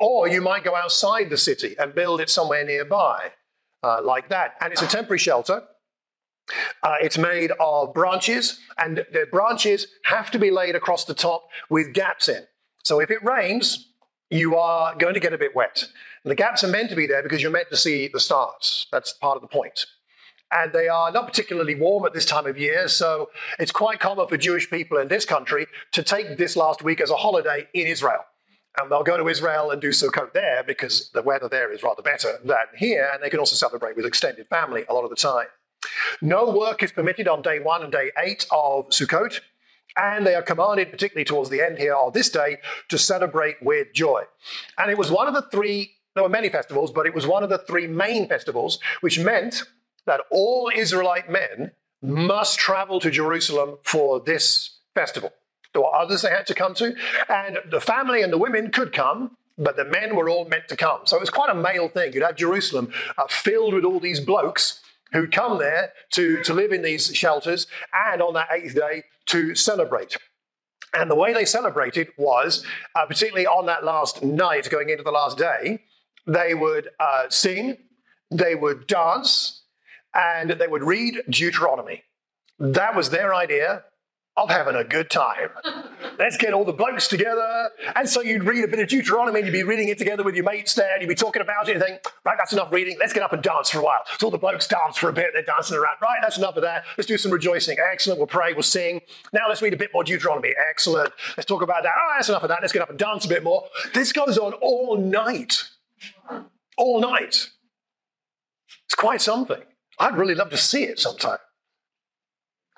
or 0.01 0.29
you 0.29 0.41
might 0.41 0.65
go 0.65 0.75
outside 0.75 1.31
the 1.31 1.37
city 1.37 1.75
and 1.79 1.95
build 1.95 2.21
it 2.21 2.31
somewhere 2.31 2.65
nearby, 2.65 3.31
uh, 3.83 4.01
like 4.03 4.29
that. 4.29 4.55
And 4.61 4.73
it's 4.73 4.83
a 4.83 4.87
temporary 4.87 5.19
shelter. 5.19 5.63
Uh, 6.83 6.97
it's 7.01 7.17
made 7.17 7.53
of 7.59 7.95
branches, 7.95 8.61
and 8.77 8.99
the 9.13 9.27
branches 9.31 9.87
have 10.05 10.31
to 10.31 10.39
be 10.39 10.51
laid 10.51 10.75
across 10.75 11.05
the 11.05 11.15
top 11.15 11.49
with 11.71 11.95
gaps 11.95 12.29
in. 12.29 12.45
So 12.83 13.01
if 13.01 13.11
it 13.11 13.25
rains, 13.25 13.94
you 14.35 14.57
are 14.57 14.97
going 14.97 15.15
to 15.15 15.21
get 15.21 15.33
a 15.33 15.39
bit 15.39 15.55
wet. 15.55 15.87
And 16.25 16.31
the 16.31 16.35
gaps 16.35 16.65
are 16.65 16.69
meant 16.69 16.91
to 16.91 16.97
be 16.97 17.07
there 17.07 17.23
because 17.23 17.41
you're 17.41 17.53
meant 17.53 17.71
to 17.71 17.77
see 17.77 18.09
the 18.09 18.19
stars. 18.19 18.89
That's 18.91 19.13
part 19.13 19.37
of 19.37 19.43
the 19.43 19.49
point. 19.49 19.87
And 20.51 20.73
they 20.73 20.89
are 20.89 21.13
not 21.13 21.27
particularly 21.27 21.75
warm 21.75 22.05
at 22.05 22.13
this 22.13 22.27
time 22.27 22.47
of 22.47 22.59
year, 22.59 22.89
so 22.89 23.31
it's 23.59 23.73
quite 23.73 24.01
common 24.01 24.27
for 24.29 24.37
Jewish 24.37 24.69
people 24.71 24.99
in 24.99 25.09
this 25.09 25.25
country 25.25 25.67
to 25.93 26.03
take 26.03 26.37
this 26.37 26.57
last 26.57 26.83
week 26.83 27.01
as 27.01 27.11
a 27.11 27.17
holiday 27.17 27.69
in 27.75 27.87
Israel 27.87 28.25
And 28.79 28.91
they'll 28.91 29.05
go 29.05 29.17
to 29.17 29.29
Israel 29.29 29.71
and 29.71 29.81
do 29.81 29.91
Sukkot 29.91 30.33
there 30.33 30.63
because 30.65 31.11
the 31.11 31.23
weather 31.23 31.49
there 31.49 31.73
is 31.73 31.83
rather 31.83 32.03
better 32.03 32.39
than 32.45 32.67
here. 32.77 33.09
And 33.13 33.23
they 33.23 33.31
can 33.31 33.39
also 33.39 33.57
celebrate 33.57 33.97
with 33.97 34.05
extended 34.05 34.49
family 34.49 34.85
a 34.89 34.95
lot 34.95 35.05
of 35.05 35.11
the 35.11 35.17
time. 35.17 35.47
No 36.21 36.51
work 36.51 36.83
is 36.83 36.93
permitted 36.93 37.29
on 37.29 37.43
day 37.43 37.61
one 37.61 37.83
and 37.83 37.93
day 37.93 38.11
eight 38.19 38.47
of 38.51 38.89
Sukkot. 38.89 39.41
And 39.97 40.27
they 40.27 40.35
are 40.35 40.43
commanded, 40.43 40.91
particularly 40.91 41.25
towards 41.25 41.51
the 41.51 41.61
end 41.61 41.79
here 41.79 41.95
of 41.95 42.13
this 42.13 42.29
day, 42.29 42.59
to 42.89 42.99
celebrate 42.99 43.63
with 43.63 43.93
joy. 43.93 44.25
And 44.77 44.91
it 44.91 44.99
was 44.99 45.11
one 45.11 45.29
of 45.29 45.35
the 45.35 45.49
three, 45.53 45.93
there 46.15 46.25
were 46.25 46.29
many 46.29 46.49
festivals, 46.49 46.91
but 46.91 47.07
it 47.07 47.15
was 47.15 47.27
one 47.27 47.43
of 47.43 47.51
the 47.51 47.59
three 47.59 47.87
main 47.87 48.29
festivals, 48.29 48.81
which 49.01 49.19
meant 49.19 49.63
that 50.07 50.21
all 50.31 50.71
Israelite 50.75 51.31
men 51.31 51.73
must 52.03 52.59
travel 52.59 53.01
to 53.01 53.11
Jerusalem 53.11 53.79
for 53.83 54.21
this 54.21 54.79
festival. 54.95 55.33
There 55.73 55.83
were 55.83 55.95
others 55.95 56.23
they 56.23 56.31
had 56.31 56.47
to 56.49 56.55
come 56.55 56.75
to, 56.75 56.95
and 57.29 57.59
the 57.71 57.81
family 57.81 58.23
and 58.23 58.33
the 58.33 58.39
women 58.39 58.71
could 58.71 58.93
come, 58.93 59.37
but 59.57 59.77
the 59.77 59.85
men 59.85 60.15
were 60.17 60.29
all 60.29 60.45
meant 60.45 60.69
to 60.69 60.77
come. 60.77 61.01
So 61.05 61.17
it 61.17 61.21
was 61.21 61.31
quite 61.31 61.51
a 61.51 61.55
male 61.55 61.89
thing. 61.89 62.13
You'd 62.13 62.25
have 62.25 62.37
Jerusalem 62.37 62.93
uh, 63.17 63.27
filled 63.29 63.75
with 63.75 63.85
all 63.85 64.01
these 64.01 64.21
blokes 64.21 64.81
who'd 65.15 65.33
come 65.33 65.59
there 65.59 65.93
to, 66.11 66.43
to 66.43 66.53
live 66.53 66.73
in 66.73 66.83
these 66.83 67.15
shelters 67.15 67.67
and 68.11 68.21
on 68.21 68.35
that 68.35 68.49
eighth 68.53 68.75
day 68.75 69.05
to 69.27 69.55
celebrate. 69.55 70.17
And 70.93 71.11
the 71.11 71.15
way 71.15 71.33
they 71.33 71.45
celebrated 71.45 72.09
was, 72.19 72.65
uh, 72.95 73.07
particularly 73.07 73.47
on 73.47 73.67
that 73.67 73.85
last 73.85 74.23
night 74.23 74.69
going 74.71 74.91
into 74.91 75.03
the 75.03 75.11
last 75.11 75.39
day, 75.39 75.83
they 76.27 76.55
would 76.55 76.91
uh, 77.01 77.25
sing, 77.29 77.79
they 78.31 78.55
would 78.55 78.87
dance, 78.87 79.63
and 80.15 80.51
they 80.51 80.69
would 80.69 80.83
read 80.83 81.23
Deuteronomy. 81.29 82.03
That 82.59 82.95
was 82.95 83.11
their 83.11 83.35
idea 83.35 83.85
of 84.37 84.51
having 84.51 84.75
a 84.75 84.83
good 84.83 85.11
time. 85.11 85.51
Let's 86.19 86.37
get 86.37 86.53
all 86.53 86.65
the 86.65 86.73
blokes 86.73 87.07
together. 87.07 87.71
And 87.95 88.09
so 88.09 88.21
you'd 88.21 88.43
read 88.43 88.65
a 88.65 88.69
bit 88.69 88.81
of 88.81 88.89
Deuteronomy 88.89 89.41
and 89.41 89.47
you'd 89.47 89.53
be 89.53 89.63
reading 89.63 89.89
it 89.89 89.99
together 89.99 90.25
with 90.25 90.35
your 90.35 90.45
mates 90.45 90.75
there 90.75 90.93
and 90.93 91.01
you'd 91.01 91.09
be 91.09 91.15
talking 91.15 91.41
about 91.41 91.69
it 91.69 91.77
and 91.77 91.85
think, 91.85 92.01
right, 92.25 92.37
that's 92.37 92.53
enough 92.53 92.73
reading. 92.73 92.97
Let's 92.99 93.13
get 93.13 93.23
up 93.23 93.33
and 93.33 93.43
dance 93.43 93.71
for 93.71 93.79
a 93.79 93.83
while. 93.83 94.01
So 94.19 94.27
all 94.27 94.31
the 94.33 94.39
blokes 94.39 94.67
dance 94.67 94.97
for 94.97 95.09
a 95.09 95.13
bit. 95.13 95.31
They're 95.33 95.43
dancing 95.43 95.77
around. 95.77 95.97
Right, 96.03 96.19
that's 96.21 96.37
enough 96.37 96.57
of 96.57 96.63
that. 96.63 96.85
Let's 96.99 97.07
do 97.07 97.17
some 97.17 97.31
rejoicing. 97.31 97.77
Excellent. 97.93 98.19
We'll 98.19 98.27
pray. 98.27 98.53
We'll 98.53 98.63
sing. 98.63 99.03
Now 99.33 99.49
let's 99.49 99.63
read 99.63 99.73
a 99.73 99.77
bit 99.77 99.91
more 99.95 100.03
Deuteronomy. 100.03 100.53
Excellent. 100.69 101.13
Let's 101.37 101.47
talk 101.47 101.63
about 101.63 101.85
that. 101.85 101.93
Oh, 101.97 102.13
that's 102.17 102.29
enough 102.29 102.43
of 102.43 102.49
that. 102.49 102.59
Let's 102.61 102.73
get 102.73 102.83
up 102.83 102.91
and 102.91 102.99
dance 102.99 103.25
a 103.25 103.29
bit 103.29 103.45
more. 103.45 103.65
This 103.93 104.13
goes 104.13 104.37
on 104.37 104.53
all 104.55 104.97
night. 104.97 105.63
All 106.77 107.01
night. 107.01 107.51
It's 108.87 108.97
quite 108.97 109.21
something. 109.21 109.63
I'd 109.99 110.17
really 110.17 110.35
love 110.35 110.51
to 110.51 110.57
see 110.57 110.83
it 110.85 110.99
sometime. 110.99 111.39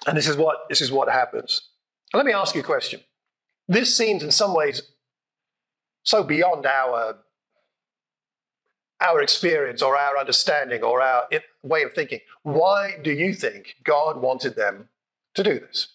And 0.07 0.17
this 0.17 0.29
is 0.29 0.37
what, 0.37 0.69
this 0.69 0.81
is 0.81 0.93
what 0.93 1.09
happens. 1.09 1.63
Let 2.15 2.25
me 2.25 2.33
ask 2.33 2.55
you 2.55 2.61
a 2.61 2.65
question. 2.65 3.01
This 3.69 3.97
seems 3.97 4.23
in 4.23 4.31
some 4.31 4.55
ways 4.55 4.83
so 6.05 6.23
beyond 6.23 6.65
our, 6.65 7.17
our 9.01 9.21
experience 9.21 9.83
or 9.83 9.97
our 9.97 10.17
understanding 10.17 10.83
or 10.83 11.03
our 11.03 11.25
way 11.65 11.83
of 11.83 11.93
thinking. 11.93 12.21
Why 12.45 12.97
do 13.03 13.11
you 13.11 13.35
think 13.35 13.75
God 13.83 14.19
wanted 14.19 14.55
them 14.55 14.89
to 15.35 15.43
do 15.43 15.59
this? 15.59 15.89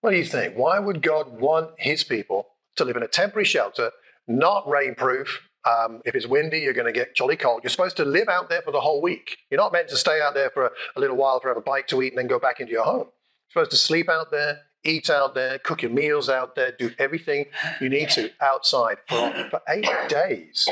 What 0.00 0.12
do 0.12 0.16
you 0.16 0.24
think? 0.24 0.54
Why 0.54 0.78
would 0.78 1.02
God 1.02 1.40
want 1.40 1.70
his 1.76 2.04
people 2.04 2.46
to 2.76 2.84
live 2.84 2.96
in 2.96 3.02
a 3.02 3.08
temporary 3.08 3.44
shelter, 3.44 3.90
not 4.28 4.64
rainproof, 4.66 5.26
um, 5.64 6.00
if 6.04 6.14
it's 6.14 6.26
windy, 6.26 6.60
you're 6.60 6.72
going 6.72 6.86
to 6.86 6.92
get 6.92 7.14
jolly 7.14 7.36
cold. 7.36 7.62
You're 7.62 7.70
supposed 7.70 7.96
to 7.98 8.04
live 8.04 8.28
out 8.28 8.48
there 8.48 8.62
for 8.62 8.70
the 8.70 8.80
whole 8.80 9.02
week. 9.02 9.38
You're 9.50 9.60
not 9.60 9.72
meant 9.72 9.88
to 9.88 9.96
stay 9.96 10.20
out 10.20 10.34
there 10.34 10.50
for 10.50 10.66
a, 10.66 10.70
a 10.96 11.00
little 11.00 11.16
while 11.16 11.40
for 11.40 11.48
have 11.48 11.56
a 11.56 11.60
bite 11.60 11.88
to 11.88 12.02
eat 12.02 12.12
and 12.12 12.18
then 12.18 12.26
go 12.26 12.38
back 12.38 12.60
into 12.60 12.72
your 12.72 12.84
home. 12.84 13.08
You're 13.54 13.64
supposed 13.64 13.70
to 13.72 13.76
sleep 13.76 14.08
out 14.08 14.30
there, 14.30 14.60
eat 14.84 15.10
out 15.10 15.34
there, 15.34 15.58
cook 15.58 15.82
your 15.82 15.90
meals 15.90 16.28
out 16.28 16.54
there, 16.54 16.72
do 16.78 16.90
everything 16.98 17.46
you 17.80 17.88
need 17.88 18.10
to 18.10 18.30
outside 18.40 18.98
for, 19.08 19.32
for 19.50 19.60
eight 19.68 19.88
days. 20.08 20.68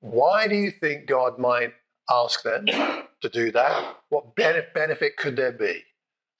Why 0.00 0.48
do 0.48 0.54
you 0.54 0.70
think 0.70 1.06
God 1.06 1.38
might 1.38 1.74
ask 2.10 2.42
them 2.42 2.66
to 2.66 3.28
do 3.28 3.52
that? 3.52 3.96
What 4.08 4.34
benefit 4.34 5.16
could 5.16 5.36
there 5.36 5.52
be 5.52 5.84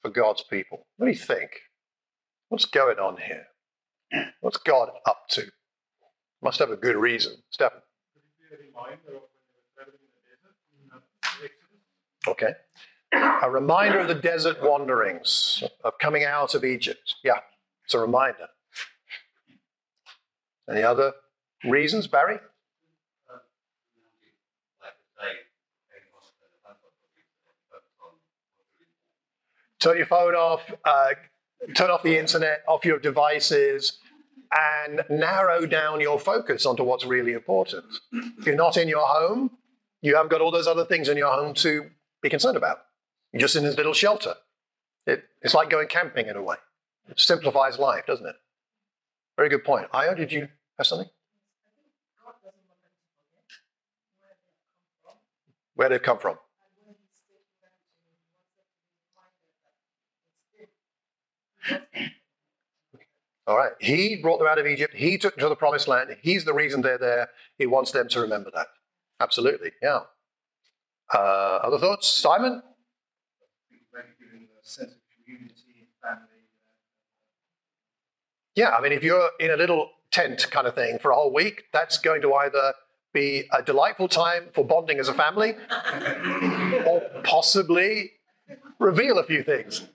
for 0.03 0.11
God's 0.11 0.43
people? 0.43 0.87
What 0.97 1.07
do 1.07 1.13
you 1.13 1.19
think? 1.19 1.51
What's 2.49 2.65
going 2.65 2.99
on 2.99 3.19
here? 3.19 3.47
What's 4.41 4.57
God 4.57 4.91
up 5.07 5.29
to? 5.31 5.51
Must 6.43 6.59
have 6.59 6.71
a 6.71 6.77
good 6.77 6.97
reason. 6.97 7.35
Stephen. 7.51 7.79
Okay. 12.27 12.53
A 13.13 13.51
reminder 13.51 14.01
of 14.01 14.09
the 14.09 14.15
desert 14.15 14.63
wanderings, 14.63 15.65
of 15.83 15.99
coming 15.99 16.25
out 16.25 16.55
of 16.55 16.65
Egypt. 16.65 17.15
Yeah, 17.25 17.41
it's 17.85 17.95
a 17.95 17.99
reminder. 17.99 18.49
Any 20.71 20.83
other 20.83 21.13
reasons, 21.65 22.07
Barry? 22.07 22.39
Turn 29.81 29.97
your 29.97 30.07
phone 30.07 30.35
off, 30.35 30.73
uh, 30.85 31.11
turn 31.75 31.89
off 31.89 32.03
the 32.03 32.19
internet, 32.19 32.65
off 32.67 32.85
your 32.85 32.99
devices, 32.99 34.01
and 34.53 35.05
narrow 35.11 35.67
down 35.67 36.01
your 36.01 36.19
focus 36.19 36.65
onto 36.67 36.83
what's 36.83 37.05
really 37.05 37.33
important. 37.33 37.85
If 38.13 38.47
you're 38.47 38.57
not 38.57 38.77
in 38.77 38.89
your 38.89 39.07
home, 39.07 39.51
you 40.01 40.15
haven't 40.17 40.31
got 40.31 40.41
all 40.41 40.51
those 40.51 40.67
other 40.67 40.85
things 40.85 41.09
in 41.09 41.17
your 41.17 41.33
home 41.33 41.55
to 41.55 41.91
be 42.23 42.29
concerned 42.29 42.57
about. 42.57 42.79
You're 43.33 43.41
just 43.41 43.57
in 43.57 43.65
this 43.65 43.77
little 43.77 43.93
shelter. 43.93 44.35
It, 45.07 45.25
it's 45.43 45.55
like 45.55 45.71
going 45.71 45.89
camping 45.89 46.29
in 46.29 46.37
a 46.37 46.43
way. 46.43 46.57
It 47.09 47.21
simplifies 47.21 47.79
life, 47.79 48.07
doesn't 48.07 48.27
it? 48.27 48.37
Very 49.37 49.49
good 49.49 49.65
point. 49.65 49.89
Io, 49.93 50.15
did 50.15 50.33
you 50.33 50.49
have 50.77 50.87
something? 50.87 51.09
Where 55.75 55.89
they've 55.89 56.03
come 56.03 56.19
from. 56.19 56.37
All 63.49 63.57
right. 63.57 63.73
He 63.81 64.17
brought 64.17 64.39
them 64.39 64.47
out 64.47 64.59
of 64.59 64.67
Egypt. 64.67 64.93
He 64.95 65.17
took 65.17 65.35
them 65.35 65.41
to 65.45 65.49
the 65.49 65.57
promised 65.57 65.89
land. 65.89 66.15
He's 66.21 66.45
the 66.45 66.53
reason 66.53 66.83
they're 66.83 66.99
there. 66.99 67.31
He 67.57 67.65
wants 67.65 67.93
them 67.93 68.07
to 68.09 68.21
remember 68.21 68.51
that. 68.55 68.67
Absolutely. 69.21 69.73
Yeah. 69.83 70.01
Uh, 71.13 71.61
other 71.63 71.79
thoughts? 71.79 72.07
Simon? 72.07 72.63
Yeah, 78.55 78.71
I 78.71 78.83
mean, 78.83 78.93
if 78.93 79.03
you're 79.03 79.31
in 79.41 79.51
a 79.51 79.57
little 79.57 79.93
tent 80.11 80.51
kind 80.51 80.67
of 80.67 80.75
thing 80.75 80.99
for 80.99 81.11
a 81.11 81.15
whole 81.15 81.33
week, 81.33 81.65
that's 81.73 81.97
going 81.97 82.21
to 82.23 82.35
either 82.35 82.75
be 83.15 83.45
a 83.51 83.63
delightful 83.63 84.09
time 84.09 84.49
for 84.53 84.63
bonding 84.63 84.99
as 84.99 85.09
a 85.09 85.15
family 85.15 85.55
or 86.87 87.03
possibly 87.25 88.13
reveal 88.79 89.19
a 89.19 89.25
few 89.25 89.43
things. 89.43 89.87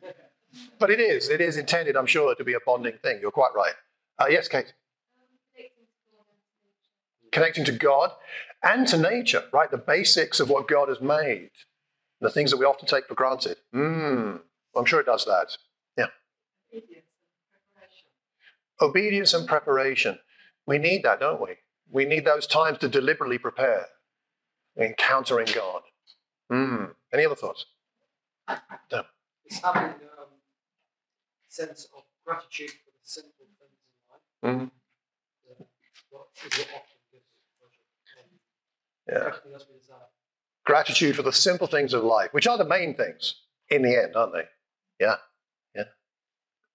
But 0.80 0.90
it 0.90 1.00
is. 1.00 1.30
It 1.30 1.42
is 1.42 1.58
intended, 1.58 1.96
I'm 1.96 2.06
sure, 2.06 2.36
to 2.36 2.44
be 2.44 2.54
a 2.54 2.60
bonding 2.66 2.98
thing. 3.02 3.20
You're 3.22 3.32
quite 3.32 3.52
right. 3.56 3.74
Uh, 4.20 4.28
yes, 4.30 4.48
Kate? 4.48 4.74
Connecting 7.32 7.66
to 7.66 7.72
God 7.72 8.12
and 8.64 8.88
to 8.88 8.98
nature, 8.98 9.44
right? 9.52 9.70
The 9.72 9.78
basics 9.78 10.40
of 10.40 10.50
what 10.50 10.68
God 10.68 10.90
has 10.90 11.02
made, 11.02 11.50
the 12.22 12.30
things 12.30 12.52
that 12.52 12.58
we 12.58 12.66
often 12.66 12.88
take 12.88 13.08
for 13.08 13.16
granted. 13.16 13.58
Mm, 13.74 14.40
I'm 14.76 14.86
sure 14.86 15.00
it 15.00 15.08
does 15.08 15.26
that. 15.26 15.58
Yeah. 15.98 16.80
Obedience 18.80 19.34
and 19.34 19.48
preparation. 19.48 20.20
We 20.66 20.78
need 20.78 21.04
that, 21.04 21.20
don't 21.20 21.42
we? 21.42 21.56
We 21.92 22.06
need 22.06 22.26
those 22.26 22.48
times 22.48 22.78
to 22.80 22.88
deliberately 22.88 23.38
prepare, 23.38 23.88
encountering 24.80 25.48
God. 25.54 25.82
Mm. 26.52 26.92
Any 27.12 27.26
other 27.26 27.36
thoughts? 27.36 27.66
No. 28.92 29.04
Sense 31.54 31.88
of 31.96 32.04
gratitude 32.26 32.72
for 32.72 32.90
the 32.90 33.04
simple 33.04 33.46
things 33.60 33.78
in 34.42 34.50
life. 34.50 34.56
Mm-hmm. 34.56 34.68
What 36.10 36.30
is 36.44 36.58
what 36.58 36.68
often 36.76 36.94
yeah. 39.08 39.32
Gratitude 40.66 41.16
for 41.16 41.22
the 41.22 41.32
simple 41.32 41.68
things 41.68 41.94
of 41.94 42.04
life, 42.04 42.30
which 42.32 42.48
are 42.48 42.58
the 42.58 42.66
main 42.66 42.96
things 42.96 43.36
in 43.70 43.84
the 43.84 43.96
end, 43.96 44.16
aren't 44.16 44.34
they? 44.34 44.46
Yeah. 45.00 45.18
Yeah. 45.76 45.84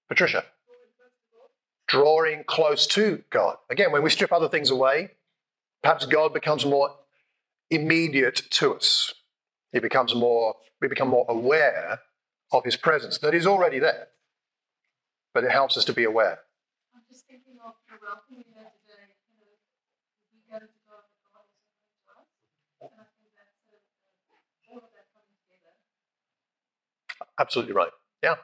Patricia. 0.09 0.45
Drawing 1.89 2.45
close 2.47 2.87
to 2.87 3.25
God. 3.31 3.57
Again, 3.71 3.91
when 3.91 4.05
we 4.05 4.11
strip 4.11 4.33
other 4.33 4.49
things 4.49 4.71
away, 4.71 5.11
perhaps 5.83 6.07
God 6.07 6.33
becomes 6.33 6.65
more 6.65 6.91
immediate 7.69 8.43
to 8.51 8.75
us. 8.77 9.13
He 9.73 9.81
becomes 9.81 10.15
more, 10.15 10.55
we 10.81 10.87
become 10.87 11.09
more 11.09 11.27
aware 11.29 11.99
of 12.53 12.65
his 12.65 12.77
presence, 12.77 13.19
that 13.19 13.35
is 13.35 13.45
already 13.45 13.81
there. 13.81 14.07
But 15.35 15.45
it 15.45 15.53
helps 15.53 15.77
us 15.77 15.85
to 15.85 15.93
be 15.93 16.05
aware. 16.05 16.41
I'm 16.95 17.03
just 17.11 17.27
thinking 17.27 17.59
of 17.65 17.75
the 17.89 17.97
welcome 18.03 18.37
we 18.37 18.45
had 18.57 18.73
today. 18.87 19.13
we 20.33 20.41
go 20.51 20.59
to 20.59 20.67
God 20.87 21.05
Absolutely 27.39 27.73
right. 27.73 27.91
Yeah. 28.23 28.37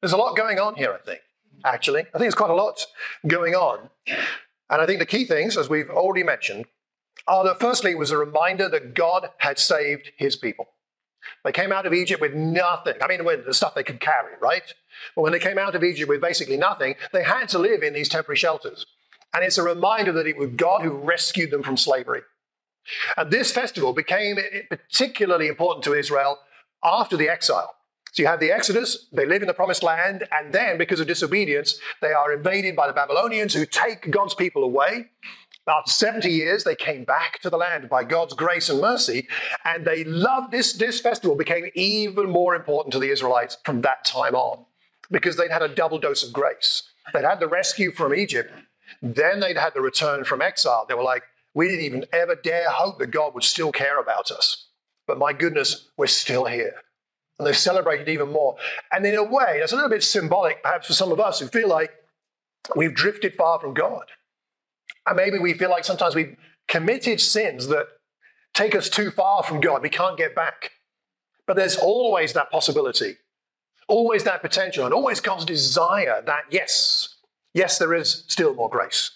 There's 0.00 0.12
a 0.12 0.16
lot 0.16 0.36
going 0.36 0.58
on 0.58 0.74
here, 0.74 0.92
I 0.92 0.98
think, 0.98 1.20
actually. 1.64 2.00
I 2.00 2.02
think 2.02 2.20
there's 2.20 2.34
quite 2.34 2.50
a 2.50 2.54
lot 2.54 2.84
going 3.26 3.54
on. 3.54 3.88
And 4.06 4.82
I 4.82 4.86
think 4.86 4.98
the 4.98 5.06
key 5.06 5.24
things, 5.24 5.56
as 5.56 5.68
we've 5.68 5.90
already 5.90 6.22
mentioned, 6.22 6.66
are 7.26 7.44
that 7.44 7.58
firstly, 7.58 7.92
it 7.92 7.98
was 7.98 8.10
a 8.10 8.18
reminder 8.18 8.68
that 8.68 8.94
God 8.94 9.30
had 9.38 9.58
saved 9.58 10.10
his 10.16 10.36
people. 10.36 10.68
They 11.44 11.52
came 11.52 11.72
out 11.72 11.86
of 11.86 11.92
Egypt 11.92 12.20
with 12.20 12.34
nothing. 12.34 12.94
I 13.02 13.06
mean, 13.08 13.24
with 13.24 13.46
the 13.46 13.54
stuff 13.54 13.74
they 13.74 13.82
could 13.82 14.00
carry, 14.00 14.32
right? 14.40 14.62
But 15.14 15.22
when 15.22 15.32
they 15.32 15.38
came 15.38 15.58
out 15.58 15.74
of 15.74 15.84
Egypt 15.84 16.08
with 16.08 16.20
basically 16.20 16.56
nothing, 16.56 16.94
they 17.12 17.22
had 17.22 17.48
to 17.50 17.58
live 17.58 17.82
in 17.82 17.94
these 17.94 18.08
temporary 18.08 18.36
shelters. 18.36 18.86
And 19.34 19.44
it's 19.44 19.58
a 19.58 19.62
reminder 19.62 20.12
that 20.12 20.26
it 20.26 20.36
was 20.36 20.50
God 20.50 20.82
who 20.82 20.90
rescued 20.90 21.50
them 21.50 21.62
from 21.62 21.76
slavery. 21.76 22.22
And 23.16 23.30
this 23.30 23.50
festival 23.50 23.92
became 23.92 24.38
particularly 24.68 25.48
important 25.48 25.84
to 25.84 25.94
Israel 25.94 26.38
after 26.84 27.16
the 27.16 27.28
exile. 27.28 27.74
So 28.12 28.22
you 28.22 28.28
have 28.28 28.38
the 28.38 28.52
Exodus, 28.52 29.08
they 29.12 29.26
live 29.26 29.42
in 29.42 29.48
the 29.48 29.54
promised 29.54 29.82
land, 29.82 30.24
and 30.30 30.52
then 30.52 30.78
because 30.78 31.00
of 31.00 31.08
disobedience, 31.08 31.80
they 32.00 32.12
are 32.12 32.32
invaded 32.32 32.76
by 32.76 32.86
the 32.86 32.92
Babylonians 32.92 33.54
who 33.54 33.66
take 33.66 34.08
God's 34.08 34.34
people 34.34 34.62
away. 34.62 35.06
After 35.66 35.90
70 35.90 36.30
years, 36.30 36.64
they 36.64 36.74
came 36.74 37.04
back 37.04 37.40
to 37.40 37.48
the 37.48 37.56
land 37.56 37.88
by 37.88 38.04
God's 38.04 38.34
grace 38.34 38.68
and 38.68 38.80
mercy, 38.80 39.28
and 39.64 39.84
they 39.84 40.04
loved 40.04 40.50
this. 40.50 40.74
This 40.74 41.00
festival 41.00 41.36
became 41.36 41.70
even 41.74 42.28
more 42.28 42.54
important 42.54 42.92
to 42.92 42.98
the 42.98 43.10
Israelites 43.10 43.56
from 43.64 43.80
that 43.80 44.04
time 44.04 44.34
on 44.34 44.66
because 45.10 45.36
they'd 45.36 45.50
had 45.50 45.62
a 45.62 45.68
double 45.68 45.98
dose 45.98 46.22
of 46.22 46.32
grace. 46.32 46.82
They'd 47.12 47.24
had 47.24 47.40
the 47.40 47.48
rescue 47.48 47.92
from 47.92 48.14
Egypt, 48.14 48.52
then 49.00 49.40
they'd 49.40 49.56
had 49.56 49.74
the 49.74 49.80
return 49.80 50.24
from 50.24 50.42
exile. 50.42 50.84
They 50.86 50.94
were 50.94 51.02
like, 51.02 51.22
we 51.54 51.68
didn't 51.68 51.84
even 51.84 52.04
ever 52.12 52.34
dare 52.34 52.68
hope 52.68 52.98
that 52.98 53.10
God 53.10 53.34
would 53.34 53.44
still 53.44 53.72
care 53.72 54.00
about 54.00 54.30
us. 54.30 54.66
But 55.06 55.18
my 55.18 55.32
goodness, 55.32 55.88
we're 55.96 56.06
still 56.06 56.46
here 56.46 56.74
and 57.38 57.46
they 57.46 57.52
celebrated 57.52 58.08
even 58.08 58.30
more. 58.30 58.56
And 58.92 59.04
in 59.04 59.14
a 59.14 59.22
way, 59.22 59.58
that's 59.58 59.72
a 59.72 59.76
little 59.76 59.90
bit 59.90 60.02
symbolic, 60.02 60.62
perhaps, 60.62 60.86
for 60.86 60.92
some 60.92 61.12
of 61.12 61.20
us 61.20 61.40
who 61.40 61.46
feel 61.48 61.68
like 61.68 61.90
we've 62.76 62.94
drifted 62.94 63.34
far 63.34 63.58
from 63.58 63.74
God. 63.74 64.04
And 65.06 65.16
maybe 65.16 65.38
we 65.38 65.54
feel 65.54 65.70
like 65.70 65.84
sometimes 65.84 66.14
we've 66.14 66.36
committed 66.68 67.20
sins 67.20 67.66
that 67.68 67.86
take 68.54 68.74
us 68.74 68.88
too 68.88 69.10
far 69.10 69.42
from 69.42 69.60
God. 69.60 69.82
We 69.82 69.90
can't 69.90 70.16
get 70.16 70.34
back. 70.34 70.72
But 71.46 71.56
there's 71.56 71.76
always 71.76 72.32
that 72.32 72.50
possibility, 72.50 73.16
always 73.86 74.24
that 74.24 74.40
potential, 74.40 74.86
and 74.86 74.94
always 74.94 75.20
God's 75.20 75.44
desire 75.44 76.22
that, 76.24 76.44
yes, 76.50 77.16
yes, 77.52 77.78
there 77.78 77.92
is 77.92 78.24
still 78.28 78.54
more 78.54 78.70
grace 78.70 79.10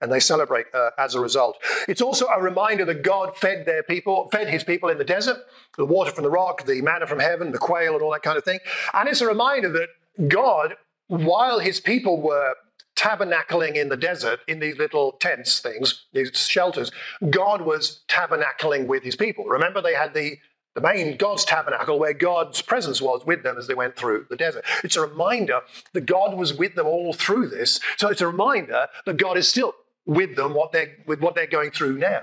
and 0.00 0.10
they 0.10 0.20
celebrate 0.20 0.66
uh, 0.74 0.90
as 0.98 1.14
a 1.14 1.20
result. 1.20 1.58
It's 1.86 2.00
also 2.00 2.26
a 2.26 2.40
reminder 2.40 2.84
that 2.86 3.02
God 3.02 3.36
fed 3.36 3.66
their 3.66 3.82
people, 3.82 4.28
fed 4.32 4.48
his 4.48 4.64
people 4.64 4.88
in 4.88 4.98
the 4.98 5.04
desert, 5.04 5.38
the 5.76 5.84
water 5.84 6.10
from 6.10 6.24
the 6.24 6.30
rock, 6.30 6.64
the 6.64 6.80
manna 6.80 7.06
from 7.06 7.18
heaven, 7.18 7.52
the 7.52 7.58
quail, 7.58 7.94
and 7.94 8.02
all 8.02 8.12
that 8.12 8.22
kind 8.22 8.38
of 8.38 8.44
thing. 8.44 8.60
And 8.94 9.08
it's 9.08 9.20
a 9.20 9.26
reminder 9.26 9.68
that 9.72 9.88
God, 10.28 10.76
while 11.08 11.58
his 11.58 11.80
people 11.80 12.20
were 12.20 12.54
tabernacling 13.00 13.76
in 13.76 13.88
the 13.88 13.96
desert 13.96 14.40
in 14.46 14.60
these 14.60 14.76
little 14.76 15.12
tents 15.12 15.58
things, 15.60 16.04
these 16.12 16.36
shelters, 16.36 16.92
God 17.30 17.62
was 17.62 18.02
tabernacling 18.08 18.86
with 18.86 19.02
his 19.02 19.16
people. 19.16 19.46
Remember, 19.46 19.80
they 19.80 19.94
had 19.94 20.14
the 20.14 20.38
the 20.76 20.80
main 20.80 21.16
God's 21.16 21.44
tabernacle 21.44 21.98
where 21.98 22.12
God's 22.12 22.62
presence 22.62 23.02
was 23.02 23.26
with 23.26 23.42
them 23.42 23.58
as 23.58 23.66
they 23.66 23.74
went 23.74 23.96
through 23.96 24.26
the 24.30 24.36
desert. 24.36 24.64
It's 24.84 24.96
a 24.96 25.04
reminder 25.04 25.62
that 25.94 26.06
God 26.06 26.36
was 26.36 26.54
with 26.54 26.76
them 26.76 26.86
all 26.86 27.12
through 27.12 27.48
this. 27.48 27.80
So 27.96 28.08
it's 28.08 28.20
a 28.20 28.28
reminder 28.28 28.86
that 29.04 29.16
God 29.16 29.36
is 29.36 29.48
still 29.48 29.74
with 30.06 30.36
them 30.36 30.54
what 30.54 30.70
they're, 30.70 30.96
with 31.06 31.20
what 31.20 31.34
they're 31.34 31.48
going 31.48 31.72
through 31.72 31.98
now. 31.98 32.22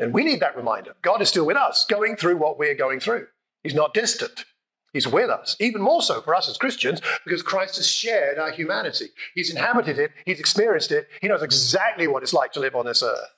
And 0.00 0.12
we 0.12 0.24
need 0.24 0.40
that 0.40 0.56
reminder. 0.56 0.94
God 1.00 1.22
is 1.22 1.28
still 1.28 1.46
with 1.46 1.56
us, 1.56 1.86
going 1.88 2.16
through 2.16 2.38
what 2.38 2.58
we're 2.58 2.74
going 2.74 2.98
through. 2.98 3.28
He's 3.62 3.74
not 3.74 3.94
distant. 3.94 4.44
He's 4.92 5.06
with 5.06 5.28
us, 5.28 5.56
even 5.60 5.82
more 5.82 6.00
so 6.00 6.22
for 6.22 6.34
us 6.34 6.48
as 6.48 6.56
Christians, 6.56 7.00
because 7.24 7.42
Christ 7.42 7.76
has 7.76 7.86
shared 7.86 8.38
our 8.38 8.50
humanity. 8.50 9.08
He's 9.34 9.50
inhabited 9.50 9.98
it, 9.98 10.12
he's 10.24 10.40
experienced 10.40 10.90
it, 10.90 11.08
he 11.20 11.28
knows 11.28 11.42
exactly 11.42 12.06
what 12.06 12.22
it's 12.22 12.32
like 12.32 12.52
to 12.52 12.60
live 12.60 12.74
on 12.74 12.86
this 12.86 13.02
earth. 13.02 13.34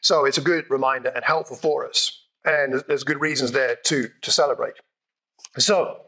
So 0.00 0.24
it's 0.24 0.38
a 0.38 0.42
good 0.42 0.68
reminder 0.68 1.10
and 1.10 1.24
helpful 1.24 1.56
for 1.56 1.88
us. 1.88 2.18
And 2.44 2.82
there's 2.88 3.04
good 3.04 3.20
reasons 3.20 3.52
there 3.52 3.76
to, 3.84 4.08
to 4.20 4.30
celebrate. 4.30 4.74
So 5.58 5.98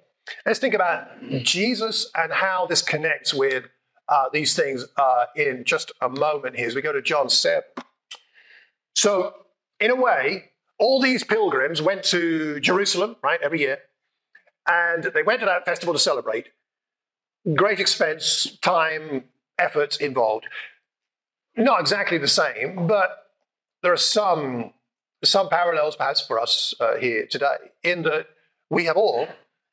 let's 0.44 0.58
think 0.58 0.74
about 0.74 1.06
Jesus 1.42 2.10
and 2.16 2.32
how 2.32 2.66
this 2.66 2.82
connects 2.82 3.32
with 3.32 3.64
uh, 4.08 4.26
these 4.32 4.54
things 4.54 4.84
uh, 4.96 5.26
in 5.37 5.64
just 5.64 5.92
a 6.00 6.08
moment 6.08 6.56
here 6.56 6.66
as 6.66 6.74
we 6.74 6.82
go 6.82 6.92
to 6.92 7.02
John 7.02 7.28
7. 7.28 7.62
So, 8.94 9.34
in 9.80 9.90
a 9.90 9.96
way, 9.96 10.50
all 10.78 11.00
these 11.00 11.24
pilgrims 11.24 11.82
went 11.82 12.04
to 12.04 12.60
Jerusalem, 12.60 13.16
right, 13.22 13.40
every 13.42 13.60
year, 13.60 13.78
and 14.66 15.05
they 15.14 15.22
went 15.22 15.40
to 15.40 15.46
that 15.46 15.64
festival 15.64 15.92
to 15.94 16.00
celebrate. 16.00 16.48
Great 17.55 17.81
expense, 17.81 18.57
time, 18.62 19.24
efforts 19.59 19.96
involved. 19.96 20.46
Not 21.57 21.81
exactly 21.81 22.18
the 22.18 22.29
same, 22.29 22.87
but 22.87 23.27
there 23.83 23.92
are 23.92 23.96
some, 23.96 24.72
some 25.22 25.48
parallels 25.48 25.96
perhaps 25.96 26.20
for 26.20 26.40
us 26.40 26.74
uh, 26.81 26.96
here 26.96 27.27
today, 27.27 27.57
in 27.83 28.03
that 28.03 28.27
we 28.70 28.87
have 28.87 28.96
all 28.96 29.29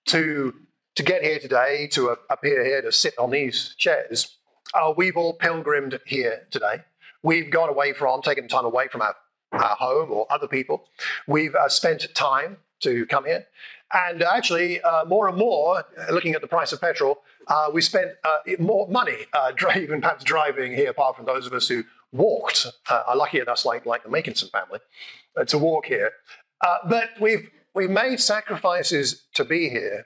to 0.07 0.53
to 0.95 1.03
get 1.03 1.23
here 1.23 1.39
today, 1.39 1.87
to 1.87 2.15
appear 2.29 2.65
here, 2.65 2.81
to 2.81 2.91
sit 2.91 3.17
on 3.17 3.31
these 3.31 3.75
chairs, 3.77 4.37
uh, 4.73 4.93
we've 4.95 5.17
all 5.17 5.33
pilgrimed 5.33 5.99
here 6.05 6.47
today. 6.51 6.81
We've 7.23 7.49
gone 7.49 7.69
away 7.69 7.93
from, 7.93 8.21
taken 8.21 8.47
time 8.47 8.65
away 8.65 8.87
from 8.87 9.01
our, 9.01 9.15
our 9.53 9.75
home 9.75 10.11
or 10.11 10.27
other 10.29 10.47
people. 10.47 10.89
We've 11.27 11.55
uh, 11.55 11.69
spent 11.69 12.07
time 12.13 12.57
to 12.81 13.05
come 13.05 13.25
here. 13.25 13.47
And 13.93 14.23
actually, 14.23 14.81
uh, 14.81 15.05
more 15.05 15.27
and 15.27 15.37
more, 15.37 15.83
looking 16.11 16.33
at 16.33 16.41
the 16.41 16.47
price 16.47 16.71
of 16.71 16.81
petrol, 16.81 17.21
uh, 17.47 17.69
we 17.73 17.81
spent 17.81 18.11
uh, 18.23 18.37
more 18.59 18.87
money 18.87 19.25
uh, 19.33 19.51
driving, 19.55 20.01
perhaps 20.01 20.23
driving 20.23 20.73
here, 20.73 20.91
apart 20.91 21.15
from 21.15 21.25
those 21.25 21.45
of 21.45 21.53
us 21.53 21.67
who 21.67 21.83
walked, 22.11 22.67
are 22.89 23.15
lucky 23.15 23.39
enough, 23.39 23.65
like, 23.65 23.85
like 23.85 24.03
the 24.03 24.09
Makinson 24.09 24.49
family, 24.51 24.79
to 25.47 25.57
walk 25.57 25.85
here. 25.85 26.11
but 26.61 27.09
we've, 27.19 27.49
we've 27.73 27.89
made 27.89 28.19
sacrifices 28.19 29.23
to 29.33 29.45
be 29.45 29.69
here 29.69 30.05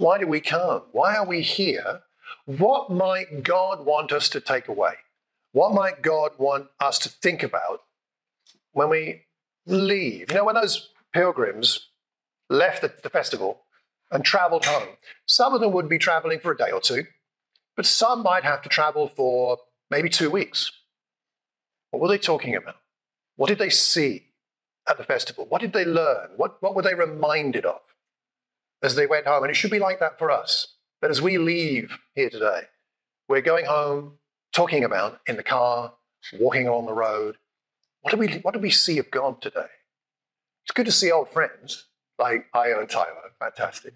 why 0.00 0.16
do 0.16 0.26
we 0.26 0.40
come? 0.40 0.84
Why 0.92 1.14
are 1.16 1.26
we 1.26 1.42
here? 1.42 2.00
What 2.46 2.90
might 2.90 3.42
God 3.42 3.84
want 3.84 4.12
us 4.12 4.30
to 4.30 4.40
take 4.40 4.66
away? 4.66 4.94
What 5.52 5.74
might 5.74 6.00
God 6.00 6.30
want 6.38 6.68
us 6.80 6.98
to 7.00 7.10
think 7.10 7.42
about 7.42 7.82
when 8.72 8.88
we 8.88 9.24
leave? 9.66 10.30
You 10.30 10.38
know, 10.38 10.44
when 10.46 10.54
those 10.54 10.88
pilgrims 11.12 11.89
left 12.50 12.82
the, 12.82 12.92
the 13.02 13.08
festival 13.08 13.62
and 14.10 14.24
traveled 14.24 14.66
home, 14.66 14.88
some 15.24 15.54
of 15.54 15.60
them 15.60 15.72
would 15.72 15.88
be 15.88 15.98
traveling 15.98 16.40
for 16.40 16.52
a 16.52 16.56
day 16.56 16.70
or 16.70 16.80
two, 16.80 17.04
but 17.76 17.86
some 17.86 18.22
might 18.22 18.44
have 18.44 18.60
to 18.62 18.68
travel 18.68 19.08
for 19.08 19.56
maybe 19.90 20.10
two 20.10 20.30
weeks. 20.30 20.70
What 21.90 22.02
were 22.02 22.08
they 22.08 22.18
talking 22.18 22.54
about? 22.54 22.76
What 23.36 23.48
did 23.48 23.58
they 23.58 23.70
see 23.70 24.26
at 24.86 24.98
the 24.98 25.04
festival? 25.04 25.46
What 25.48 25.62
did 25.62 25.72
they 25.72 25.86
learn? 25.86 26.30
What, 26.36 26.60
what 26.60 26.74
were 26.74 26.82
they 26.82 26.94
reminded 26.94 27.64
of? 27.64 27.80
as 28.82 28.94
they 28.94 29.06
went 29.06 29.26
home. 29.26 29.42
And 29.42 29.50
it 29.50 29.54
should 29.54 29.70
be 29.70 29.78
like 29.78 30.00
that 30.00 30.18
for 30.18 30.30
us. 30.30 30.74
That 31.00 31.10
as 31.10 31.22
we 31.22 31.38
leave 31.38 31.98
here 32.14 32.30
today, 32.30 32.62
we're 33.28 33.40
going 33.40 33.64
home 33.64 34.18
talking 34.52 34.84
about 34.84 35.20
in 35.26 35.36
the 35.36 35.42
car, 35.42 35.94
walking 36.38 36.66
along 36.66 36.86
the 36.86 36.92
road. 36.92 37.36
What 38.02 38.10
do 38.10 38.16
we, 38.16 38.28
what 38.42 38.54
do 38.54 38.60
we 38.60 38.70
see 38.70 38.98
of 38.98 39.10
God 39.10 39.40
today? 39.40 39.68
It's 40.64 40.74
good 40.74 40.86
to 40.86 40.92
see 40.92 41.10
old 41.10 41.30
friends 41.30 41.86
like 42.20 42.46
Io 42.54 42.80
and 42.80 42.88
Tyler. 42.88 43.32
Fantastic. 43.38 43.94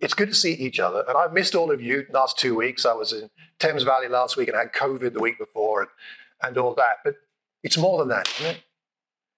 It's 0.00 0.14
good 0.14 0.28
to 0.28 0.34
see 0.34 0.52
each 0.52 0.78
other. 0.78 1.04
And 1.08 1.16
I've 1.16 1.32
missed 1.32 1.54
all 1.54 1.70
of 1.70 1.80
you 1.80 2.06
last 2.10 2.38
two 2.38 2.54
weeks. 2.54 2.84
I 2.84 2.92
was 2.92 3.12
in 3.12 3.30
Thames 3.58 3.82
Valley 3.82 4.08
last 4.08 4.36
week 4.36 4.48
and 4.48 4.56
had 4.56 4.72
COVID 4.72 5.14
the 5.14 5.20
week 5.20 5.38
before 5.38 5.82
and, 5.82 5.90
and 6.42 6.58
all 6.58 6.74
that. 6.74 6.98
But 7.04 7.16
it's 7.62 7.78
more 7.78 7.98
than 7.98 8.08
that, 8.08 8.28
isn't 8.38 8.56
it? 8.56 8.62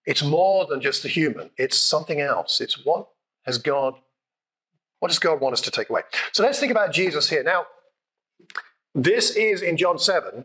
It's 0.05 0.23
more 0.23 0.67
than 0.67 0.81
just 0.81 1.03
the 1.03 1.09
human. 1.09 1.51
It's 1.57 1.77
something 1.77 2.21
else. 2.21 2.61
It's 2.61 2.85
what 2.85 3.09
has 3.45 3.59
God 3.59 3.95
what 5.01 5.09
does 5.09 5.19
God 5.19 5.41
want 5.41 5.53
us 5.53 5.61
to 5.63 5.71
take 5.71 5.91
away? 5.91 6.03
So 6.33 6.43
let's 6.43 6.59
think 6.59 6.73
about 6.73 6.93
Jesus 6.93 7.29
here. 7.29 7.43
Now, 7.43 7.67
this 8.95 9.31
is 9.37 9.63
in 9.63 9.77
John 9.77 9.99
7, 9.99 10.45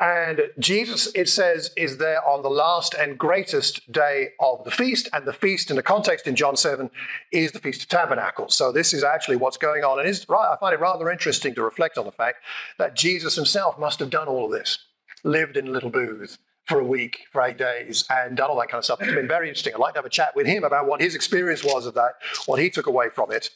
and 0.00 0.42
Jesus, 0.58 1.10
it 1.14 1.28
says, 1.28 1.72
is 1.76 1.96
there 1.96 2.24
on 2.26 2.42
the 2.42 2.50
last 2.50 2.94
and 2.94 3.18
greatest 3.18 3.90
day 3.90 4.28
of 4.38 4.62
the 4.64 4.70
feast. 4.70 5.08
And 5.12 5.26
the 5.26 5.32
feast, 5.32 5.70
in 5.70 5.76
the 5.76 5.82
context 5.82 6.28
in 6.28 6.36
John 6.36 6.56
7, 6.56 6.88
is 7.32 7.50
the 7.50 7.58
Feast 7.58 7.82
of 7.82 7.88
Tabernacles. 7.88 8.54
So 8.54 8.70
this 8.70 8.94
is 8.94 9.02
actually 9.02 9.36
what's 9.36 9.56
going 9.56 9.82
on. 9.82 9.98
And 9.98 10.08
I 10.08 10.56
find 10.60 10.72
it 10.72 10.80
rather 10.80 11.10
interesting 11.10 11.54
to 11.56 11.62
reflect 11.62 11.98
on 11.98 12.04
the 12.04 12.12
fact 12.12 12.38
that 12.78 12.94
Jesus 12.94 13.34
himself 13.34 13.76
must 13.78 13.98
have 13.98 14.10
done 14.10 14.28
all 14.28 14.46
of 14.46 14.52
this, 14.52 14.78
lived 15.24 15.56
in 15.56 15.66
a 15.66 15.70
little 15.70 15.90
booth, 15.90 16.38
for 16.68 16.78
a 16.78 16.84
week, 16.84 17.20
for 17.32 17.42
eight 17.42 17.56
days, 17.56 18.04
and 18.10 18.36
done 18.36 18.50
all 18.50 18.58
that 18.58 18.68
kind 18.68 18.78
of 18.78 18.84
stuff. 18.84 19.00
It's 19.00 19.14
been 19.14 19.26
very 19.26 19.48
interesting. 19.48 19.72
I'd 19.72 19.80
like 19.80 19.94
to 19.94 19.98
have 19.98 20.04
a 20.04 20.10
chat 20.10 20.36
with 20.36 20.46
him 20.46 20.64
about 20.64 20.86
what 20.86 21.00
his 21.00 21.14
experience 21.14 21.64
was 21.64 21.86
of 21.86 21.94
that, 21.94 22.16
what 22.44 22.60
he 22.60 22.68
took 22.68 22.86
away 22.86 23.08
from 23.08 23.32
it. 23.32 23.48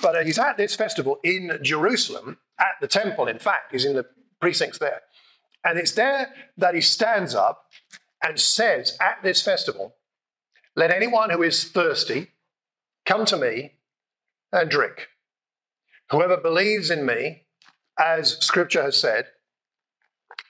But 0.00 0.14
uh, 0.14 0.22
he's 0.22 0.38
at 0.38 0.56
this 0.56 0.76
festival 0.76 1.18
in 1.24 1.58
Jerusalem, 1.60 2.38
at 2.60 2.76
the 2.80 2.86
temple, 2.86 3.26
in 3.26 3.40
fact, 3.40 3.72
he's 3.72 3.84
in 3.84 3.94
the 3.94 4.06
precincts 4.40 4.78
there. 4.78 5.02
And 5.64 5.78
it's 5.78 5.92
there 5.92 6.32
that 6.56 6.74
he 6.74 6.80
stands 6.80 7.34
up 7.34 7.70
and 8.22 8.38
says 8.38 8.96
at 9.00 9.22
this 9.22 9.42
festival, 9.42 9.94
Let 10.74 10.90
anyone 10.90 11.30
who 11.30 11.42
is 11.42 11.64
thirsty 11.64 12.28
come 13.04 13.24
to 13.26 13.36
me 13.36 13.74
and 14.52 14.70
drink. 14.70 15.08
Whoever 16.10 16.36
believes 16.36 16.90
in 16.90 17.06
me, 17.06 17.44
as 17.98 18.38
scripture 18.44 18.82
has 18.82 18.96
said, 19.00 19.26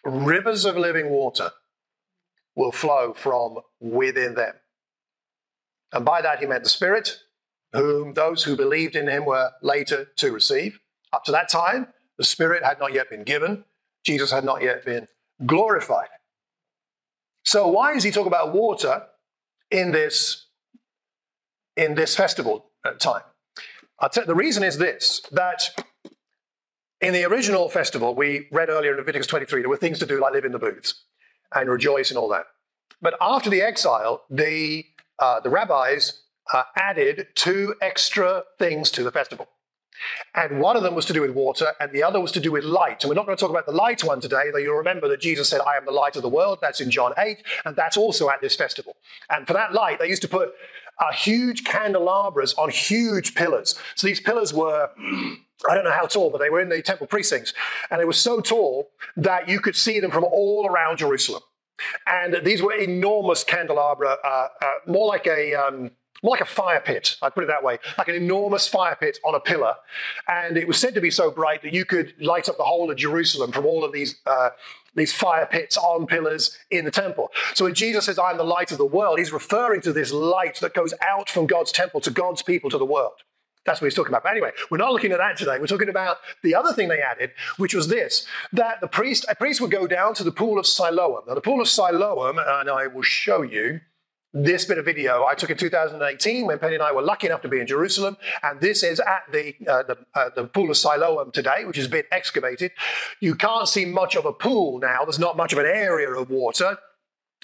rivers 0.04 0.64
of 0.64 0.76
living 0.76 1.10
water 1.10 1.50
will 2.54 2.72
flow 2.72 3.12
from 3.14 3.58
within 3.80 4.34
them. 4.34 4.54
And 5.92 6.04
by 6.04 6.22
that 6.22 6.40
he 6.40 6.46
meant 6.46 6.64
the 6.64 6.70
Spirit, 6.70 7.20
whom 7.72 8.14
those 8.14 8.44
who 8.44 8.56
believed 8.56 8.96
in 8.96 9.08
him 9.08 9.24
were 9.24 9.50
later 9.62 10.08
to 10.16 10.32
receive. 10.32 10.80
Up 11.12 11.24
to 11.24 11.32
that 11.32 11.48
time, 11.48 11.88
the 12.18 12.24
Spirit 12.24 12.64
had 12.64 12.78
not 12.78 12.92
yet 12.92 13.10
been 13.10 13.24
given, 13.24 13.64
Jesus 14.04 14.30
had 14.30 14.44
not 14.44 14.62
yet 14.62 14.84
been 14.84 15.08
glorified. 15.46 16.08
So 17.44 17.68
why 17.68 17.92
is 17.92 18.04
he 18.04 18.10
talking 18.10 18.28
about 18.28 18.52
water 18.52 19.04
in 19.70 19.92
this 19.92 20.46
in 21.76 21.94
this 21.94 22.16
festival 22.16 22.66
uh, 22.84 22.92
time? 22.92 23.22
the 24.26 24.34
reason 24.34 24.64
is 24.64 24.78
this 24.78 25.20
that 25.30 25.84
in 27.00 27.12
the 27.12 27.24
original 27.24 27.68
festival, 27.68 28.14
we 28.14 28.48
read 28.52 28.68
earlier 28.68 28.92
in 28.92 28.98
Leviticus 28.98 29.26
23, 29.26 29.62
there 29.62 29.68
were 29.68 29.76
things 29.76 29.98
to 29.98 30.06
do 30.06 30.20
like 30.20 30.32
live 30.32 30.44
in 30.44 30.52
the 30.52 30.58
booths 30.58 31.02
and 31.54 31.68
rejoice 31.68 32.10
and 32.10 32.18
all 32.18 32.28
that. 32.28 32.46
But 33.00 33.14
after 33.20 33.50
the 33.50 33.60
exile, 33.60 34.22
the, 34.30 34.84
uh, 35.18 35.40
the 35.40 35.50
rabbis 35.50 36.22
uh, 36.52 36.62
added 36.76 37.26
two 37.34 37.74
extra 37.80 38.44
things 38.58 38.90
to 38.92 39.02
the 39.02 39.10
festival. 39.10 39.48
And 40.34 40.60
one 40.60 40.76
of 40.76 40.82
them 40.82 40.94
was 40.94 41.04
to 41.06 41.12
do 41.12 41.20
with 41.20 41.32
water, 41.32 41.72
and 41.80 41.92
the 41.92 42.02
other 42.02 42.20
was 42.20 42.32
to 42.32 42.40
do 42.40 42.52
with 42.52 42.64
light. 42.64 43.02
And 43.02 43.08
we're 43.08 43.14
not 43.14 43.26
going 43.26 43.36
to 43.36 43.40
talk 43.40 43.50
about 43.50 43.66
the 43.66 43.72
light 43.72 44.02
one 44.02 44.20
today, 44.20 44.50
though 44.52 44.58
you'll 44.58 44.76
remember 44.76 45.08
that 45.08 45.20
Jesus 45.20 45.48
said, 45.48 45.60
I 45.60 45.76
am 45.76 45.84
the 45.84 45.92
light 45.92 46.16
of 46.16 46.22
the 46.22 46.28
world. 46.28 46.58
That's 46.60 46.80
in 46.80 46.90
John 46.90 47.12
8, 47.18 47.42
and 47.64 47.76
that's 47.76 47.96
also 47.96 48.30
at 48.30 48.40
this 48.40 48.56
festival. 48.56 48.96
And 49.30 49.46
for 49.46 49.52
that 49.52 49.72
light, 49.72 49.98
they 49.98 50.08
used 50.08 50.22
to 50.22 50.28
put 50.28 50.52
uh, 50.98 51.12
huge 51.12 51.64
candelabras 51.64 52.54
on 52.54 52.70
huge 52.70 53.34
pillars. 53.34 53.78
So 53.94 54.06
these 54.06 54.20
pillars 54.20 54.52
were, 54.52 54.90
I 55.68 55.74
don't 55.74 55.84
know 55.84 55.92
how 55.92 56.06
tall, 56.06 56.30
but 56.30 56.38
they 56.38 56.50
were 56.50 56.60
in 56.60 56.68
the 56.68 56.82
temple 56.82 57.06
precincts. 57.06 57.52
And 57.90 58.00
they 58.00 58.04
were 58.04 58.12
so 58.12 58.40
tall 58.40 58.90
that 59.16 59.48
you 59.48 59.60
could 59.60 59.76
see 59.76 60.00
them 60.00 60.10
from 60.10 60.24
all 60.24 60.66
around 60.66 60.98
Jerusalem. 60.98 61.42
And 62.06 62.44
these 62.44 62.62
were 62.62 62.74
enormous 62.74 63.44
candelabra, 63.44 64.16
uh, 64.24 64.48
uh, 64.60 64.66
more 64.86 65.06
like 65.06 65.26
a. 65.26 65.54
Um, 65.54 65.90
like 66.22 66.40
a 66.40 66.44
fire 66.44 66.80
pit, 66.80 67.16
I'd 67.20 67.34
put 67.34 67.44
it 67.44 67.48
that 67.48 67.64
way, 67.64 67.78
like 67.98 68.08
an 68.08 68.14
enormous 68.14 68.68
fire 68.68 68.96
pit 68.98 69.18
on 69.24 69.34
a 69.34 69.40
pillar. 69.40 69.74
And 70.28 70.56
it 70.56 70.68
was 70.68 70.78
said 70.78 70.94
to 70.94 71.00
be 71.00 71.10
so 71.10 71.30
bright 71.30 71.62
that 71.62 71.72
you 71.72 71.84
could 71.84 72.14
light 72.20 72.48
up 72.48 72.56
the 72.56 72.64
whole 72.64 72.90
of 72.90 72.96
Jerusalem 72.96 73.52
from 73.52 73.66
all 73.66 73.84
of 73.84 73.92
these, 73.92 74.16
uh, 74.26 74.50
these 74.94 75.12
fire 75.12 75.46
pits 75.46 75.76
on 75.76 76.06
pillars 76.06 76.56
in 76.70 76.84
the 76.84 76.90
temple. 76.90 77.30
So 77.54 77.64
when 77.64 77.74
Jesus 77.74 78.06
says, 78.06 78.18
I'm 78.18 78.36
the 78.36 78.44
light 78.44 78.72
of 78.72 78.78
the 78.78 78.86
world, 78.86 79.18
he's 79.18 79.32
referring 79.32 79.80
to 79.82 79.92
this 79.92 80.12
light 80.12 80.60
that 80.60 80.74
goes 80.74 80.94
out 81.02 81.28
from 81.28 81.46
God's 81.46 81.72
temple 81.72 82.00
to 82.02 82.10
God's 82.10 82.42
people 82.42 82.70
to 82.70 82.78
the 82.78 82.84
world. 82.84 83.14
That's 83.64 83.80
what 83.80 83.86
he's 83.86 83.94
talking 83.94 84.10
about. 84.10 84.24
But 84.24 84.32
anyway, 84.32 84.50
we're 84.70 84.78
not 84.78 84.92
looking 84.92 85.12
at 85.12 85.18
that 85.18 85.36
today. 85.36 85.58
We're 85.60 85.68
talking 85.68 85.88
about 85.88 86.16
the 86.42 86.54
other 86.54 86.72
thing 86.72 86.88
they 86.88 87.00
added, 87.00 87.30
which 87.58 87.74
was 87.74 87.86
this: 87.86 88.26
that 88.52 88.80
the 88.80 88.88
priest, 88.88 89.24
a 89.28 89.36
priest 89.36 89.60
would 89.60 89.70
go 89.70 89.86
down 89.86 90.14
to 90.14 90.24
the 90.24 90.32
pool 90.32 90.58
of 90.58 90.66
Siloam. 90.66 91.22
Now, 91.28 91.34
the 91.34 91.40
pool 91.40 91.60
of 91.60 91.68
Siloam, 91.68 92.40
and 92.44 92.68
I 92.68 92.88
will 92.88 93.02
show 93.02 93.42
you 93.42 93.80
this 94.34 94.64
bit 94.64 94.78
of 94.78 94.84
video 94.84 95.24
I 95.26 95.34
took 95.34 95.50
in 95.50 95.56
2018 95.56 96.46
when 96.46 96.58
Penny 96.58 96.74
and 96.74 96.82
I 96.82 96.92
were 96.92 97.02
lucky 97.02 97.26
enough 97.26 97.42
to 97.42 97.48
be 97.48 97.60
in 97.60 97.66
Jerusalem, 97.66 98.16
and 98.42 98.60
this 98.60 98.82
is 98.82 99.00
at 99.00 99.24
the 99.30 99.54
uh, 99.68 99.82
the, 99.82 99.98
uh, 100.14 100.30
the, 100.34 100.44
pool 100.44 100.70
of 100.70 100.76
Siloam 100.76 101.30
today, 101.32 101.64
which 101.64 101.76
has 101.76 101.88
been 101.88 102.04
excavated. 102.10 102.72
You 103.20 103.34
can't 103.34 103.68
see 103.68 103.84
much 103.84 104.16
of 104.16 104.24
a 104.24 104.32
pool 104.32 104.78
now. 104.78 105.04
There's 105.04 105.18
not 105.18 105.36
much 105.36 105.52
of 105.52 105.58
an 105.58 105.66
area 105.66 106.10
of 106.10 106.30
water. 106.30 106.78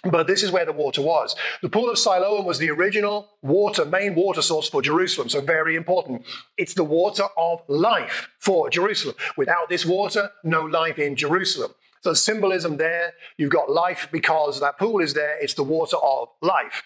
But 0.05 0.29
this 0.29 0.45
is 0.45 0.53
where 0.53 0.65
the 0.65 0.73
water 0.73 1.03
was. 1.03 1.35
The 1.61 1.69
pool 1.69 1.91
of 1.91 1.99
Siloam 1.99 2.45
was 2.45 2.59
the 2.59 2.71
original 2.71 3.31
water, 3.43 3.85
main 3.85 4.15
water 4.15 4.43
source 4.43 4.69
for 4.69 4.81
Jerusalem. 4.81 5.29
So, 5.29 5.41
very 5.41 5.75
important. 5.75 6.25
It's 6.57 6.75
the 6.75 6.85
water 6.85 7.25
of 7.37 7.63
life 7.67 8.29
for 8.39 8.71
Jerusalem. 8.71 9.17
Without 9.37 9.69
this 9.69 9.85
water, 9.85 10.31
no 10.45 10.63
life 10.63 11.01
in 11.01 11.17
Jerusalem. 11.17 11.73
So 12.03 12.15
symbolism 12.15 12.77
there. 12.77 13.13
You've 13.37 13.53
got 13.53 13.71
life 13.71 14.09
because 14.11 14.61
that 14.61 14.79
pool 14.79 15.01
is 15.01 15.15
there. 15.15 15.37
It's 15.41 15.55
the 15.55 15.63
water 15.63 15.97
of 15.97 16.29
life. 16.43 16.83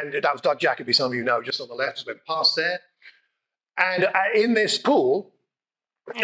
And 0.00 0.12
that 0.14 0.32
was 0.32 0.40
Doug 0.40 0.60
Jacoby, 0.60 0.92
some 0.92 1.12
of 1.12 1.14
you 1.14 1.24
know, 1.24 1.42
just 1.42 1.60
on 1.60 1.68
the 1.68 1.74
left, 1.74 1.98
has 1.98 2.04
been 2.04 2.20
past 2.26 2.56
there. 2.56 2.80
And 3.78 4.04
uh, 4.04 4.10
in 4.34 4.54
this 4.54 4.78
pool, 4.78 5.32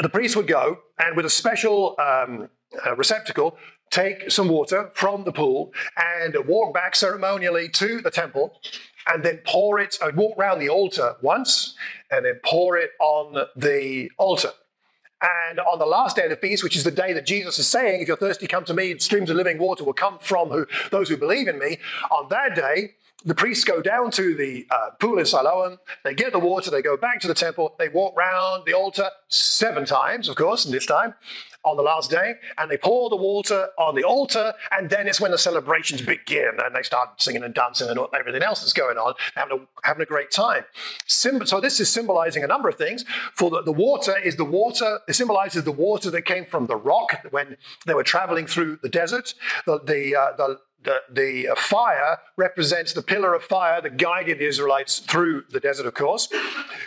the 0.02 0.08
priest 0.08 0.36
would 0.36 0.46
go 0.46 0.80
and 0.98 1.16
with 1.16 1.24
a 1.24 1.30
special 1.30 1.96
um, 1.98 2.48
uh, 2.86 2.94
receptacle, 2.96 3.56
take 3.90 4.30
some 4.30 4.48
water 4.48 4.90
from 4.94 5.24
the 5.24 5.32
pool 5.32 5.72
and 5.96 6.36
walk 6.46 6.74
back 6.74 6.94
ceremonially 6.94 7.68
to 7.70 8.00
the 8.00 8.10
temple 8.10 8.60
and 9.06 9.24
then 9.24 9.40
pour 9.46 9.78
it, 9.78 9.96
uh, 10.02 10.10
walk 10.14 10.36
around 10.38 10.58
the 10.58 10.68
altar 10.68 11.14
once 11.22 11.74
and 12.10 12.26
then 12.26 12.38
pour 12.44 12.76
it 12.76 12.90
on 13.00 13.46
the 13.56 14.10
altar. 14.18 14.50
And 15.20 15.58
on 15.58 15.78
the 15.78 15.86
last 15.86 16.16
day 16.16 16.24
of 16.24 16.30
the 16.30 16.36
feast, 16.36 16.62
which 16.62 16.76
is 16.76 16.84
the 16.84 16.90
day 16.90 17.12
that 17.12 17.26
Jesus 17.26 17.58
is 17.58 17.66
saying, 17.66 18.02
if 18.02 18.08
you're 18.08 18.16
thirsty, 18.16 18.46
come 18.46 18.64
to 18.66 18.74
me, 18.74 18.96
streams 18.98 19.30
of 19.30 19.36
living 19.36 19.58
water 19.58 19.84
will 19.84 19.92
come 19.92 20.18
from 20.20 20.50
who, 20.50 20.66
those 20.90 21.08
who 21.08 21.16
believe 21.16 21.48
in 21.48 21.58
me. 21.58 21.78
On 22.10 22.28
that 22.28 22.54
day, 22.54 22.94
the 23.24 23.34
priests 23.34 23.64
go 23.64 23.82
down 23.82 24.12
to 24.12 24.36
the 24.36 24.66
uh, 24.70 24.90
pool 25.00 25.18
in 25.18 25.26
Siloam, 25.26 25.78
they 26.04 26.14
get 26.14 26.32
the 26.32 26.38
water, 26.38 26.70
they 26.70 26.82
go 26.82 26.96
back 26.96 27.18
to 27.20 27.26
the 27.26 27.34
temple, 27.34 27.74
they 27.78 27.88
walk 27.88 28.16
round 28.16 28.62
the 28.64 28.74
altar 28.74 29.10
seven 29.28 29.84
times, 29.84 30.28
of 30.28 30.36
course, 30.36 30.64
and 30.64 30.72
this 30.72 30.86
time, 30.86 31.14
on 31.64 31.76
the 31.76 31.82
last 31.82 32.10
day, 32.10 32.34
and 32.56 32.70
they 32.70 32.76
pour 32.76 33.10
the 33.10 33.16
water 33.16 33.68
on 33.78 33.94
the 33.94 34.04
altar, 34.04 34.52
and 34.70 34.88
then 34.90 35.06
it's 35.06 35.20
when 35.20 35.30
the 35.30 35.38
celebrations 35.38 36.02
begin, 36.02 36.52
and 36.64 36.74
they 36.74 36.82
start 36.82 37.20
singing 37.20 37.42
and 37.42 37.54
dancing 37.54 37.88
and 37.88 37.98
everything 38.18 38.42
else 38.42 38.60
that's 38.60 38.72
going 38.72 38.96
on, 38.96 39.14
having 39.34 39.58
a, 39.58 39.86
having 39.86 40.02
a 40.02 40.06
great 40.06 40.30
time. 40.30 40.64
so 41.06 41.60
this 41.60 41.80
is 41.80 41.90
symbolizing 41.90 42.44
a 42.44 42.46
number 42.46 42.68
of 42.68 42.76
things. 42.76 43.04
For 43.34 43.50
the, 43.50 43.62
the 43.62 43.72
water 43.72 44.16
is 44.18 44.36
the 44.36 44.44
water, 44.44 45.00
it 45.08 45.14
symbolizes 45.14 45.64
the 45.64 45.72
water 45.72 46.10
that 46.10 46.22
came 46.22 46.44
from 46.44 46.66
the 46.66 46.76
rock 46.76 47.26
when 47.30 47.56
they 47.86 47.94
were 47.94 48.04
traveling 48.04 48.46
through 48.46 48.78
the 48.82 48.88
desert. 48.88 49.34
The, 49.66 49.80
the, 49.80 50.16
uh, 50.16 50.36
the 50.36 50.60
the, 50.82 51.02
the 51.10 51.48
fire 51.56 52.18
represents 52.36 52.92
the 52.92 53.02
pillar 53.02 53.34
of 53.34 53.42
fire 53.42 53.80
that 53.80 53.96
guided 53.96 54.38
the 54.38 54.46
Israelites 54.46 55.00
through 55.00 55.44
the 55.50 55.60
desert, 55.60 55.86
of 55.86 55.94
course. 55.94 56.28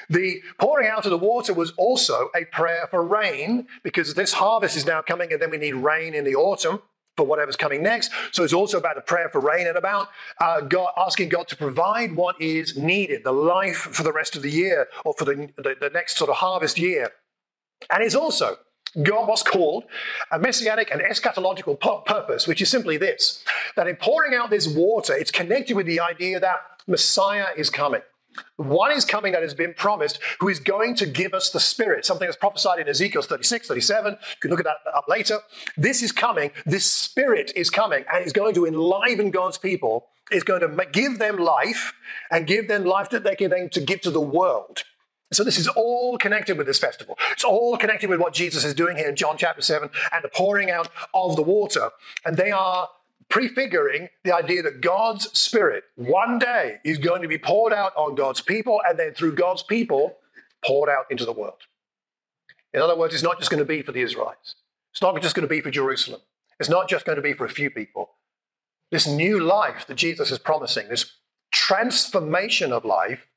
The 0.10 0.42
pouring 0.60 0.88
out 0.88 1.06
of 1.06 1.12
the 1.12 1.18
water 1.18 1.54
was 1.54 1.72
also 1.72 2.30
a 2.36 2.46
prayer 2.46 2.88
for 2.90 3.06
rain 3.06 3.68
because 3.84 4.14
this 4.14 4.34
harvest 4.34 4.78
is 4.78 4.86
now 4.86 5.02
coming 5.02 5.34
and 5.34 5.42
then 5.42 5.52
we 5.52 5.58
need 5.58 5.76
rain 5.76 6.14
in 6.14 6.24
the 6.24 6.36
autumn 6.36 6.82
for 7.18 7.26
whatever's 7.26 7.58
coming 7.58 7.84
next. 7.84 8.12
So 8.32 8.44
it's 8.44 8.54
also 8.54 8.78
about 8.78 8.98
a 8.98 9.02
prayer 9.02 9.30
for 9.30 9.42
rain 9.42 9.68
and 9.68 9.78
about 9.78 10.08
uh, 10.40 10.62
God, 10.62 10.92
asking 10.98 11.30
God 11.30 11.48
to 11.50 11.58
provide 11.58 12.16
what 12.16 12.42
is 12.42 12.78
needed, 12.78 13.24
the 13.24 13.34
life 13.34 13.78
for 13.78 14.04
the 14.04 14.14
rest 14.14 14.36
of 14.36 14.42
the 14.42 14.50
year 14.50 14.88
or 15.04 15.14
for 15.18 15.26
the, 15.26 15.50
the, 15.58 15.76
the 15.80 15.90
next 15.90 16.18
sort 16.18 16.30
of 16.30 16.38
harvest 16.38 16.80
year. 16.80 17.12
And 17.90 18.04
it's 18.04 18.16
also 18.16 18.58
God 19.02 19.28
was 19.28 19.42
called 19.44 19.86
a 20.32 20.40
messianic 20.40 20.92
and 20.92 21.02
eschatological 21.02 21.80
purpose, 22.06 22.48
which 22.48 22.62
is 22.62 22.70
simply 22.70 22.98
this 22.98 23.44
that 23.76 23.88
in 23.88 23.96
pouring 23.96 24.34
out 24.34 24.50
this 24.50 24.68
water, 24.68 25.16
it's 25.16 25.32
connected 25.32 25.76
with 25.76 25.86
the 25.86 26.00
idea 26.00 26.40
that 26.40 26.58
Messiah 26.88 27.48
is 27.56 27.70
coming. 27.70 28.02
One 28.56 28.92
is 28.92 29.06
coming 29.06 29.34
that 29.34 29.42
has 29.42 29.54
been 29.54 29.74
promised, 29.74 30.20
who 30.40 30.48
is 30.48 30.60
going 30.60 30.96
to 30.96 31.06
give 31.06 31.34
us 31.34 31.50
the 31.50 31.60
Spirit, 31.60 32.06
something 32.06 32.28
that's 32.28 32.38
prophesied 32.38 32.80
in 32.80 32.88
Ezekiel 32.88 33.22
36, 33.22 33.68
37. 33.68 34.14
You 34.14 34.18
can 34.40 34.52
look 34.52 34.60
at 34.60 34.66
that 34.66 34.78
up 34.94 35.06
later. 35.10 35.40
This 35.76 36.02
is 36.02 36.12
coming. 36.12 36.52
This 36.66 36.86
Spirit 36.86 37.52
is 37.56 37.70
coming 37.70 38.06
and 38.12 38.26
is 38.26 38.32
going 38.32 38.56
to 38.56 38.66
enliven 38.66 39.32
God's 39.32 39.58
people, 39.58 40.08
is 40.32 40.44
going 40.44 40.62
to 40.62 40.86
give 40.92 41.20
them 41.20 41.38
life 41.38 41.94
and 42.30 42.48
give 42.48 42.68
them 42.68 42.86
life 42.86 43.10
that 43.10 43.24
they 43.24 43.36
can 43.36 43.50
then 43.50 43.70
to 43.72 43.82
give 43.82 44.02
to 44.02 44.12
the 44.12 44.22
world. 44.22 44.84
So 45.34 45.44
this 45.44 45.58
is 45.58 45.68
all 45.70 46.18
connected 46.18 46.58
with 46.58 46.68
this 46.68 46.80
festival. 46.80 47.18
It's 47.32 47.44
all 47.44 47.78
connected 47.78 48.10
with 48.10 48.20
what 48.20 48.34
Jesus 48.34 48.66
is 48.66 48.74
doing 48.74 48.98
here 48.98 49.08
in 49.08 49.16
John 49.16 49.38
chapter 49.38 49.62
7 49.62 49.90
and 50.12 50.24
the 50.24 50.30
pouring 50.30 50.70
out 50.70 50.90
of 51.14 51.36
the 51.36 51.42
water. 51.42 51.90
And 52.26 52.36
they 52.36 52.52
are 52.52 52.90
prefiguring 53.30 54.10
the 54.26 54.36
idea 54.36 54.62
that 54.62 54.82
God's 54.82 55.32
Spirit 55.38 55.86
one 55.96 56.38
day 56.38 56.80
is 56.84 56.98
going 56.98 57.22
to 57.22 57.30
be 57.30 57.38
poured 57.38 57.72
out 57.72 57.96
on 57.96 58.14
God's 58.14 58.42
people 58.42 58.82
and 58.88 59.00
then 59.00 59.14
through 59.14 59.36
God's 59.36 59.64
people 59.64 60.18
poured 60.66 60.90
out 60.90 61.06
into 61.10 61.24
the 61.26 61.32
world. 61.32 61.62
In 62.74 62.82
other 62.82 62.98
words, 62.98 63.14
it's 63.14 63.24
not 63.24 63.40
just 63.40 63.50
going 63.50 63.60
to 63.60 63.66
be 63.66 63.82
for 63.82 63.94
the 63.94 64.02
Israelites. 64.02 64.56
It's 64.92 65.02
not 65.02 65.20
just 65.22 65.34
going 65.34 65.48
to 65.48 65.50
be 65.50 65.62
for 65.62 65.72
Jerusalem. 65.72 66.22
It's 66.60 66.70
not 66.70 66.90
just 66.90 67.06
going 67.06 67.16
to 67.16 67.22
be 67.22 67.34
for 67.34 67.46
a 67.46 67.50
few 67.50 67.70
people. 67.70 68.12
This 68.92 69.08
new 69.08 69.40
life 69.40 69.88
that 69.88 69.96
Jesus 69.96 70.30
is 70.30 70.40
promising, 70.40 70.90
this 70.90 71.14
transformation 71.52 72.74
of 72.74 72.84
life, 72.84 73.28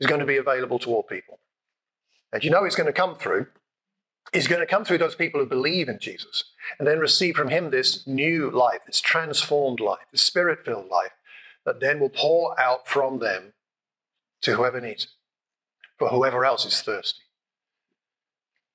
is 0.00 0.06
going 0.06 0.20
to 0.20 0.26
be 0.26 0.36
available 0.36 0.78
to 0.80 0.90
all 0.90 1.02
people. 1.02 1.38
And 2.32 2.42
you 2.42 2.50
know 2.50 2.64
it's 2.64 2.76
going 2.76 2.86
to 2.86 2.92
come 2.92 3.16
through. 3.16 3.46
It's 4.32 4.46
going 4.46 4.60
to 4.60 4.66
come 4.66 4.84
through 4.84 4.98
those 4.98 5.14
people 5.14 5.40
who 5.40 5.46
believe 5.46 5.88
in 5.88 5.98
Jesus 5.98 6.44
and 6.78 6.88
then 6.88 6.98
receive 6.98 7.36
from 7.36 7.48
him 7.48 7.70
this 7.70 8.06
new 8.06 8.50
life, 8.50 8.80
this 8.86 9.00
transformed 9.00 9.80
life, 9.80 10.06
this 10.10 10.22
spirit 10.22 10.64
filled 10.64 10.88
life 10.88 11.12
that 11.66 11.80
then 11.80 12.00
will 12.00 12.08
pour 12.08 12.58
out 12.60 12.88
from 12.88 13.18
them 13.18 13.52
to 14.40 14.54
whoever 14.54 14.80
needs 14.80 15.04
it, 15.04 15.10
for 15.98 16.08
whoever 16.08 16.44
else 16.44 16.64
is 16.64 16.80
thirsty. 16.80 17.20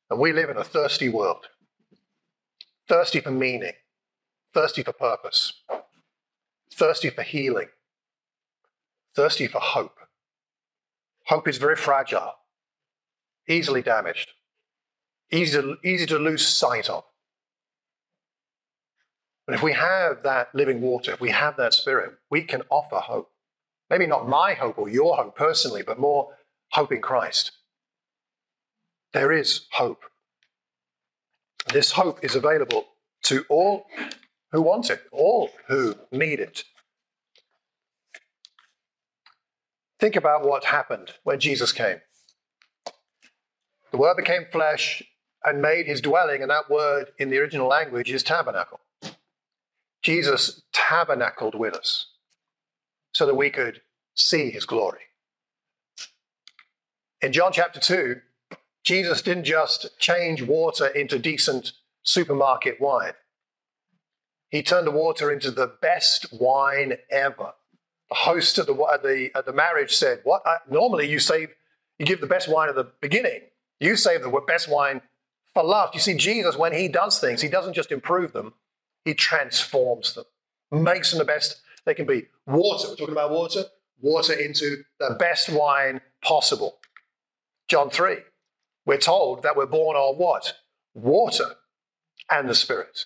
And 0.09 0.19
we 0.19 0.31
live 0.31 0.49
in 0.49 0.57
a 0.57 0.63
thirsty 0.63 1.09
world, 1.09 1.47
thirsty 2.87 3.19
for 3.19 3.31
meaning, 3.31 3.73
thirsty 4.53 4.83
for 4.83 4.93
purpose, 4.93 5.61
thirsty 6.71 7.09
for 7.09 7.23
healing, 7.23 7.67
thirsty 9.15 9.47
for 9.47 9.59
hope. 9.59 9.96
Hope 11.27 11.47
is 11.47 11.57
very 11.57 11.75
fragile, 11.75 12.33
easily 13.49 13.81
damaged, 13.81 14.31
easy 15.31 15.61
to, 15.61 15.75
easy 15.83 16.05
to 16.05 16.17
lose 16.17 16.47
sight 16.47 16.89
of. 16.89 17.03
But 19.45 19.55
if 19.55 19.63
we 19.63 19.73
have 19.73 20.23
that 20.23 20.53
living 20.53 20.81
water, 20.81 21.13
if 21.13 21.21
we 21.21 21.31
have 21.31 21.57
that 21.57 21.73
spirit, 21.73 22.13
we 22.29 22.43
can 22.43 22.63
offer 22.69 22.97
hope. 22.97 23.29
Maybe 23.89 24.07
not 24.07 24.27
my 24.27 24.53
hope 24.53 24.77
or 24.77 24.89
your 24.89 25.15
hope 25.15 25.35
personally, 25.37 25.83
but 25.83 25.99
more 25.99 26.29
hope 26.71 26.91
in 26.91 27.01
Christ. 27.01 27.51
There 29.13 29.31
is 29.31 29.67
hope. 29.71 30.03
This 31.73 31.91
hope 31.91 32.23
is 32.23 32.35
available 32.35 32.85
to 33.23 33.45
all 33.49 33.85
who 34.51 34.61
want 34.61 34.89
it, 34.89 35.01
all 35.11 35.49
who 35.67 35.95
need 36.11 36.39
it. 36.39 36.63
Think 39.99 40.15
about 40.15 40.45
what 40.45 40.65
happened 40.65 41.13
when 41.23 41.39
Jesus 41.39 41.71
came. 41.71 42.01
The 43.91 43.97
Word 43.97 44.17
became 44.17 44.45
flesh 44.51 45.01
and 45.43 45.61
made 45.61 45.85
his 45.85 46.01
dwelling, 46.01 46.41
and 46.41 46.51
that 46.51 46.69
word 46.69 47.11
in 47.17 47.29
the 47.29 47.37
original 47.37 47.67
language 47.67 48.11
is 48.11 48.21
tabernacle. 48.21 48.81
Jesus 50.01 50.61
tabernacled 50.73 51.55
with 51.55 51.73
us 51.73 52.07
so 53.13 53.25
that 53.25 53.35
we 53.35 53.49
could 53.49 53.81
see 54.13 54.51
his 54.51 54.65
glory. 54.65 54.99
In 57.21 57.31
John 57.31 57.51
chapter 57.51 57.79
2, 57.79 58.17
Jesus 58.83 59.21
didn't 59.21 59.45
just 59.45 59.97
change 59.99 60.41
water 60.41 60.87
into 60.87 61.17
decent 61.17 61.71
supermarket 62.03 62.79
wine. 62.79 63.13
He 64.49 64.63
turned 64.63 64.87
the 64.87 64.91
water 64.91 65.31
into 65.31 65.51
the 65.51 65.71
best 65.81 66.27
wine 66.31 66.97
ever. 67.09 67.53
The 68.09 68.15
host 68.15 68.57
at 68.57 68.67
the, 68.67 68.87
at 68.91 69.03
the, 69.03 69.29
at 69.35 69.45
the 69.45 69.53
marriage 69.53 69.95
said, 69.95 70.21
What? 70.23 70.41
I, 70.45 70.57
normally 70.69 71.09
you 71.09 71.19
save, 71.19 71.49
you 71.99 72.05
give 72.05 72.21
the 72.21 72.27
best 72.27 72.47
wine 72.47 72.69
at 72.69 72.75
the 72.75 72.91
beginning. 73.01 73.41
You 73.79 73.95
save 73.95 74.21
the 74.21 74.41
best 74.47 74.69
wine 74.69 75.01
for 75.53 75.63
last. 75.63 75.93
You 75.93 75.99
see, 75.99 76.15
Jesus, 76.15 76.55
when 76.55 76.73
he 76.73 76.87
does 76.87 77.19
things, 77.19 77.41
he 77.41 77.49
doesn't 77.49 77.73
just 77.73 77.91
improve 77.91 78.33
them, 78.33 78.53
he 79.05 79.13
transforms 79.13 80.13
them, 80.13 80.25
makes 80.71 81.11
them 81.11 81.19
the 81.19 81.25
best 81.25 81.61
they 81.85 81.93
can 81.93 82.05
be. 82.05 82.27
Water, 82.45 82.89
we're 82.89 82.95
talking 82.95 83.13
about 83.13 83.31
water, 83.31 83.63
water 84.01 84.33
into 84.33 84.83
the 84.99 85.15
best 85.19 85.49
wine 85.49 86.01
possible. 86.23 86.77
John 87.67 87.89
3, 87.89 88.17
we're 88.85 88.97
told 88.97 89.43
that 89.43 89.55
we're 89.55 89.65
born 89.65 89.95
on 89.95 90.15
what? 90.15 90.53
Water 90.93 91.55
and 92.31 92.47
the 92.47 92.55
Spirit, 92.55 93.05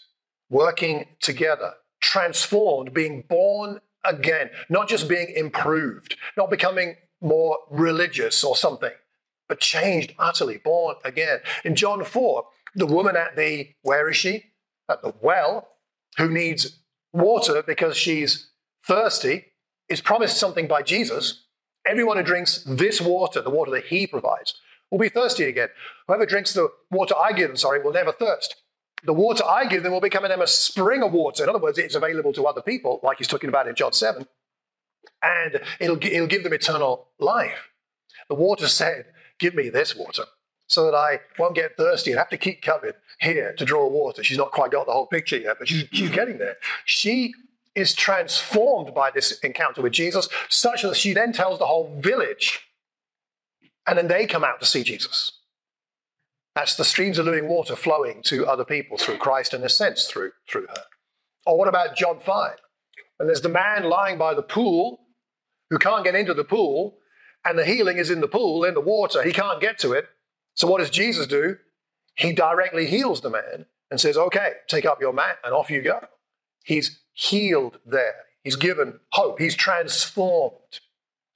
working 0.50 1.06
together, 1.20 1.74
transformed, 2.00 2.94
being 2.94 3.24
born 3.28 3.82
again, 4.04 4.50
not 4.70 4.88
just 4.88 5.08
being 5.08 5.30
improved, 5.36 6.16
not 6.38 6.50
becoming 6.50 6.96
more 7.22 7.58
religious 7.70 8.44
or 8.44 8.56
something, 8.56 8.92
but 9.48 9.60
changed 9.60 10.14
utterly, 10.18 10.58
born 10.58 10.96
again. 11.04 11.40
In 11.64 11.76
John 11.76 12.04
4, 12.04 12.46
the 12.76 12.86
woman 12.86 13.16
at 13.16 13.36
the, 13.36 13.70
where 13.82 14.10
is 14.10 14.18
she? 14.18 14.46
At 14.90 15.02
the 15.02 15.14
well, 15.22 15.68
who 16.18 16.30
needs 16.30 16.80
water 17.14 17.64
because 17.66 17.98
she's 17.98 18.50
thirsty, 18.86 19.46
is 19.90 20.02
promised 20.02 20.38
something 20.38 20.68
by 20.68 20.82
Jesus. 20.82 21.46
Everyone 21.86 22.18
who 22.18 22.24
drinks 22.24 22.64
this 22.66 23.02
water, 23.02 23.42
the 23.42 23.50
water 23.50 23.72
that 23.72 23.86
he 23.86 24.08
provides, 24.08 24.56
will 24.90 25.00
be 25.00 25.10
thirsty 25.10 25.46
again. 25.46 25.70
Whoever 26.08 26.26
drinks 26.26 26.54
the 26.54 26.70
water 26.90 27.16
I 27.18 27.34
give 27.34 27.50
them, 27.50 27.58
sorry, 27.58 27.82
will 27.82 27.94
never 27.94 28.12
thirst. 28.12 28.56
The 29.04 29.14
water 29.14 29.44
I 29.44 29.66
give 29.66 29.84
them 29.84 29.94
will 29.94 30.02
become 30.02 30.26
in 30.26 30.30
them 30.30 30.42
a 30.42 30.48
spring 30.48 31.02
of 31.02 31.12
water. 31.12 31.44
In 31.44 31.50
other 31.50 31.60
words, 31.60 31.78
it's 31.78 31.96
available 31.96 32.34
to 32.34 32.46
other 32.46 32.62
people, 32.62 33.00
like 33.04 33.18
he's 33.18 33.28
talking 33.28 33.50
about 33.50 33.68
in 33.68 33.76
John 33.76 33.94
7, 33.94 34.28
and 35.24 35.62
it'll, 35.80 35.98
it'll 36.04 36.28
give 36.28 36.44
them 36.44 36.54
eternal 36.54 37.08
life. 37.20 37.70
The 38.30 38.36
water 38.36 38.68
said, 38.68 39.06
Give 39.40 39.56
me 39.56 39.70
this 39.70 39.96
water 39.96 40.26
so 40.68 40.86
that 40.86 40.96
I 40.96 41.20
won't 41.38 41.56
get 41.56 41.76
thirsty 41.76 42.12
and 42.12 42.18
have 42.18 42.30
to 42.30 42.38
keep 42.38 42.62
coming 42.62 42.94
here 43.20 43.54
to 43.58 43.66
draw 43.66 43.88
water. 43.88 44.24
She's 44.24 44.38
not 44.38 44.52
quite 44.52 44.72
got 44.72 44.86
the 44.86 44.94
whole 44.94 45.08
picture 45.08 45.38
yet, 45.38 45.58
but 45.60 45.68
she's, 45.68 45.86
she's 45.92 46.10
getting 46.10 46.38
there. 46.38 46.58
She 46.86 47.34
is 47.76 47.94
transformed 47.94 48.94
by 48.94 49.12
this 49.12 49.40
encounter 49.40 49.82
with 49.82 49.94
Jesus, 49.94 50.30
such 50.48 50.84
that 50.84 50.96
she 50.96 51.14
then 51.14 51.34
tells 51.34 51.60
the 51.60 51.66
whole 51.66 52.00
village, 52.00 52.68
and 53.86 53.98
then 53.98 54.08
they 54.08 54.26
come 54.26 54.44
out 54.44 54.60
to 54.60 54.66
see 54.66 54.84
Jesus. 54.84 55.34
That's 56.56 56.76
the 56.76 56.84
streams 56.84 57.18
of 57.18 57.26
living 57.26 57.48
water 57.48 57.76
flowing 57.76 58.22
to 58.24 58.46
other 58.46 58.66
people 58.66 58.98
through 58.98 59.18
Christ 59.18 59.54
in 59.54 59.64
a 59.64 59.70
sense, 59.70 60.06
through, 60.06 60.32
through 60.50 60.68
her. 60.68 60.84
Or 61.46 61.58
what 61.58 61.68
about 61.68 61.96
John 61.96 62.20
5? 62.20 62.58
And 63.20 63.30
there's 63.30 63.42
the 63.42 63.50
man 63.50 63.84
lying 63.84 64.18
by 64.18 64.34
the 64.34 64.42
pool 64.42 65.00
who 65.70 65.78
can't 65.78 66.04
get 66.04 66.16
into 66.16 66.34
the 66.34 66.44
pool, 66.44 66.98
and 67.46 67.58
the 67.58 67.66
healing 67.66 67.98
is 67.98 68.10
in 68.10 68.20
the 68.20 68.28
pool, 68.28 68.66
in 68.66 68.74
the 68.74 68.82
water. 68.82 69.24
He 69.24 69.32
can't 69.32 69.62
get 69.62 69.80
to 69.80 69.94
it. 69.94 70.08
So 70.56 70.68
what 70.68 70.80
does 70.80 70.90
Jesus 70.90 71.28
do? 71.28 71.58
He 72.16 72.34
directly 72.34 72.86
heals 72.88 73.22
the 73.22 73.30
man 73.30 73.66
and 73.90 74.00
says, 74.00 74.18
Okay, 74.18 74.54
take 74.68 74.86
up 74.86 75.00
your 75.00 75.14
mat 75.14 75.38
and 75.44 75.54
off 75.54 75.70
you 75.70 75.82
go. 75.82 76.02
He's 76.64 77.00
healed 77.14 77.80
there. 77.86 78.16
He's 78.44 78.56
given 78.56 79.00
hope. 79.12 79.40
He's 79.40 79.56
transformed, 79.56 80.80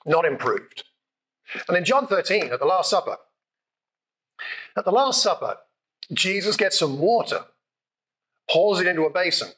not 0.06 0.25
improved. 0.25 0.84
And 1.67 1.78
in 1.78 1.86
John 1.86 2.08
13, 2.08 2.51
at 2.51 2.60
the 2.60 2.65
Last 2.65 2.89
Supper, 2.89 3.17
at 4.77 4.85
the 4.85 4.91
Last 4.91 5.21
Supper, 5.21 5.57
Jesus 6.13 6.57
gets 6.57 6.77
some 6.77 6.99
water, 6.99 7.45
pours 8.49 8.79
it 8.79 8.88
into 8.88 9.03
a 9.03 9.09
basin, 9.09 9.49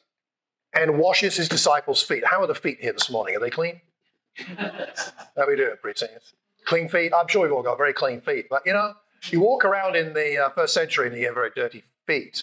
and 0.74 0.98
washes 0.98 1.36
his 1.36 1.48
disciples' 1.48 2.02
feet. 2.02 2.24
How 2.26 2.42
are 2.42 2.46
the 2.46 2.54
feet 2.54 2.78
here 2.80 2.92
this 2.92 3.10
morning? 3.10 3.36
Are 3.36 3.40
they 3.40 3.50
clean? 3.50 3.80
How 4.56 5.46
we 5.46 5.56
do 5.56 5.64
it, 5.64 5.82
preteens? 5.82 6.32
Clean 6.64 6.88
feet? 6.88 7.12
I'm 7.14 7.28
sure 7.28 7.42
we've 7.42 7.52
all 7.52 7.62
got 7.62 7.78
very 7.78 7.92
clean 7.92 8.20
feet, 8.20 8.46
but 8.48 8.62
you 8.64 8.72
know, 8.72 8.94
you 9.30 9.40
walk 9.40 9.64
around 9.64 9.96
in 9.96 10.12
the 10.12 10.38
uh, 10.38 10.50
first 10.50 10.74
century 10.74 11.08
and 11.08 11.16
you 11.16 11.26
have 11.26 11.34
very 11.34 11.50
dirty 11.54 11.82
feet. 12.06 12.42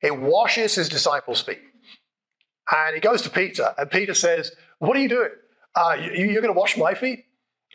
He 0.00 0.10
washes 0.10 0.74
his 0.74 0.88
disciples' 0.88 1.40
feet. 1.40 1.60
And 2.70 2.94
he 2.94 3.00
goes 3.00 3.22
to 3.22 3.30
Peter, 3.30 3.74
and 3.78 3.90
Peter 3.90 4.14
says, 4.14 4.52
What 4.78 4.96
are 4.96 5.00
you 5.00 5.08
doing? 5.08 5.30
Uh, 5.74 5.96
you, 5.98 6.30
are 6.30 6.42
going 6.42 6.52
to 6.54 6.58
wash 6.58 6.76
my 6.76 6.94
feet? 6.94 7.24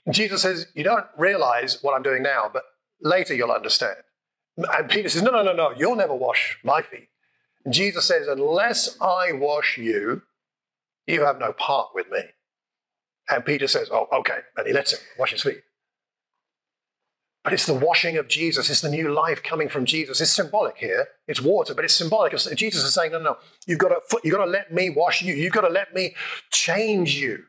And 0.06 0.14
Jesus 0.14 0.42
says, 0.42 0.68
You 0.76 0.84
don't 0.84 1.06
realize 1.18 1.80
what 1.82 1.94
I'm 1.94 2.04
doing 2.04 2.22
now, 2.22 2.50
but 2.52 2.64
later 3.04 3.34
you'll 3.36 3.52
understand. 3.52 3.98
And 4.58 4.90
Peter 4.90 5.10
says, 5.10 5.22
No, 5.22 5.32
no, 5.32 5.44
no, 5.44 5.54
no, 5.54 5.74
you'll 5.78 5.96
never 5.96 6.16
wash 6.16 6.58
my 6.64 6.82
feet. 6.82 7.10
And 7.66 7.74
Jesus 7.74 8.06
says, 8.06 8.28
Unless 8.28 8.98
I 9.02 9.32
wash 9.34 9.78
you, 9.78 10.24
you 11.08 11.24
have 11.24 11.40
no 11.40 11.54
part 11.54 11.90
with 11.94 12.10
me. 12.12 12.22
And 13.30 13.46
Peter 13.46 13.68
says, 13.68 13.90
Oh, 13.92 14.08
okay. 14.12 14.40
And 14.58 14.68
he 14.68 14.74
lets 14.74 14.94
him 14.94 15.00
wash 15.18 15.32
his 15.32 15.44
feet. 15.44 15.62
But 17.44 17.52
it's 17.52 17.66
the 17.66 17.74
washing 17.74 18.16
of 18.18 18.30
Jesus. 18.30 18.70
It's 18.70 18.80
the 18.80 18.90
new 18.90 19.14
life 19.14 19.44
coming 19.44 19.68
from 19.68 19.84
Jesus. 19.84 20.22
It's 20.22 20.32
symbolic 20.32 20.78
here. 20.78 21.08
It's 21.28 21.42
water, 21.42 21.74
but 21.74 21.84
it's 21.84 21.94
symbolic. 21.94 22.32
Jesus 22.56 22.84
is 22.84 22.94
saying, 22.94 23.12
no, 23.12 23.20
no, 23.20 23.38
you've 23.68 23.80
got 23.80 23.90
to, 23.90 24.20
you've 24.24 24.34
got 24.36 24.46
to 24.46 24.50
let 24.50 24.74
me 24.74 24.90
wash 24.90 25.22
you. 25.22 25.34
You've 25.34 25.52
got 25.52 25.62
to 25.62 25.70
let 25.70 25.94
me 25.94 26.16
change 26.52 27.16
you, 27.16 27.44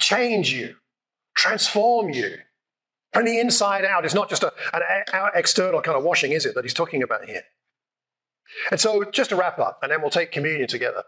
change 0.00 0.52
you, 0.52 0.74
transform 1.36 2.10
you. 2.10 2.38
From 3.12 3.26
the 3.26 3.38
inside 3.38 3.84
out, 3.84 4.04
it's 4.04 4.14
not 4.14 4.28
just 4.28 4.42
a, 4.42 4.52
an 4.72 4.82
external 5.34 5.80
kind 5.82 5.98
of 5.98 6.04
washing, 6.04 6.32
is 6.32 6.46
it, 6.46 6.54
that 6.54 6.64
he's 6.64 6.74
talking 6.74 7.02
about 7.02 7.26
here? 7.26 7.42
And 8.70 8.80
so, 8.80 9.04
just 9.04 9.30
to 9.30 9.36
wrap 9.36 9.58
up, 9.58 9.80
and 9.82 9.90
then 9.90 10.00
we'll 10.00 10.10
take 10.10 10.32
communion 10.32 10.68
together. 10.68 11.04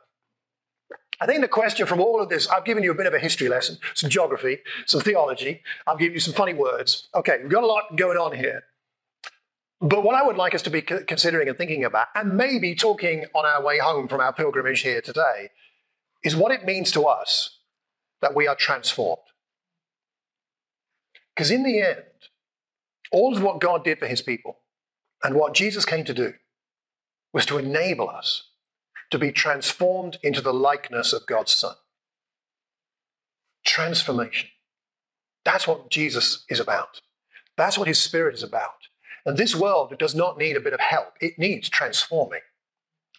I 1.21 1.27
think 1.27 1.41
the 1.41 1.49
question 1.49 1.87
from 1.87 2.01
all 2.01 2.21
of 2.21 2.29
this, 2.29 2.49
I've 2.49 2.65
given 2.65 2.83
you 2.83 2.91
a 2.91 2.95
bit 2.95 3.07
of 3.07 3.15
a 3.15 3.19
history 3.19 3.49
lesson, 3.49 3.79
some 3.95 4.11
geography, 4.11 4.59
some 4.87 5.01
theology. 5.01 5.63
I've 5.87 5.99
given 5.99 6.15
you 6.15 6.21
some 6.21 6.35
funny 6.35 6.55
words. 6.55 7.09
Okay, 7.15 7.39
we've 7.41 7.51
got 7.51 7.63
a 7.63 7.67
lot 7.67 7.97
going 7.97 8.19
on 8.19 8.37
here. 8.37 8.65
But 9.81 10.03
what 10.03 10.15
I 10.15 10.27
would 10.27 10.37
like 10.37 10.55
us 10.55 10.63
to 10.63 10.71
be 10.71 10.83
considering 10.83 11.49
and 11.49 11.57
thinking 11.57 11.85
about, 11.85 12.09
and 12.15 12.37
maybe 12.37 12.75
talking 12.75 13.27
on 13.35 13.45
our 13.45 13.63
way 13.63 13.79
home 13.79 14.09
from 14.09 14.21
our 14.21 14.33
pilgrimage 14.33 14.81
here 14.81 15.01
today, 15.01 15.51
is 16.23 16.35
what 16.35 16.53
it 16.53 16.65
means 16.65 16.91
to 16.93 17.05
us 17.05 17.59
that 18.21 18.35
we 18.35 18.49
are 18.49 18.55
transformed. 18.55 19.21
Because 21.35 21.51
in 21.51 21.65
the 21.65 21.81
end, 21.81 22.05
all 23.11 23.37
of 23.37 23.43
what 23.43 23.61
God 23.61 23.85
did 23.85 23.99
for 23.99 24.07
his 24.07 24.23
people 24.23 24.59
and 25.23 25.35
what 25.35 25.55
Jesus 25.55 25.85
came 25.85 26.05
to 26.05 26.15
do 26.15 26.35
was 27.33 27.47
to 27.47 27.59
enable 27.59 28.09
us 28.09 28.51
to 29.11 29.19
be 29.19 29.33
transformed 29.33 30.19
into 30.23 30.41
the 30.41 30.55
likeness 30.55 31.13
of 31.13 31.27
God's 31.27 31.53
Son. 31.53 31.75
Transformation. 33.65 34.51
That's 35.45 35.67
what 35.67 35.91
Jesus 35.91 36.45
is 36.49 36.61
about. 36.61 37.01
That's 37.57 37.79
what 37.79 37.89
his 37.89 37.99
Spirit 37.99 38.35
is 38.35 38.43
about. 38.43 38.89
And 39.27 39.37
this 39.37 39.55
world 39.55 39.97
does 39.99 40.15
not 40.15 40.39
need 40.39 40.57
a 40.57 40.61
bit 40.61 40.73
of 40.73 40.81
help, 40.81 41.15
it 41.21 41.39
needs 41.39 41.69
transforming. 41.69 42.41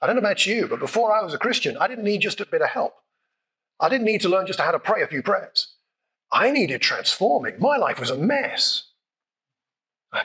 I 0.01 0.07
don't 0.07 0.15
know 0.15 0.21
about 0.21 0.45
you, 0.45 0.67
but 0.67 0.79
before 0.79 1.15
I 1.15 1.23
was 1.23 1.33
a 1.33 1.37
Christian, 1.37 1.77
I 1.77 1.87
didn't 1.87 2.03
need 2.03 2.21
just 2.21 2.41
a 2.41 2.45
bit 2.45 2.61
of 2.61 2.69
help. 2.69 2.93
I 3.79 3.89
didn't 3.89 4.05
need 4.05 4.21
to 4.21 4.29
learn 4.29 4.47
just 4.47 4.59
how 4.59 4.71
to 4.71 4.79
pray 4.79 5.01
a 5.01 5.07
few 5.07 5.23
prayers. 5.23 5.74
I 6.35 6.51
needed 6.51 6.81
transforming. 6.81 7.55
My 7.59 7.77
life 7.77 7.97
was 7.97 8.09
a 8.09 8.17
mess. 8.17 8.83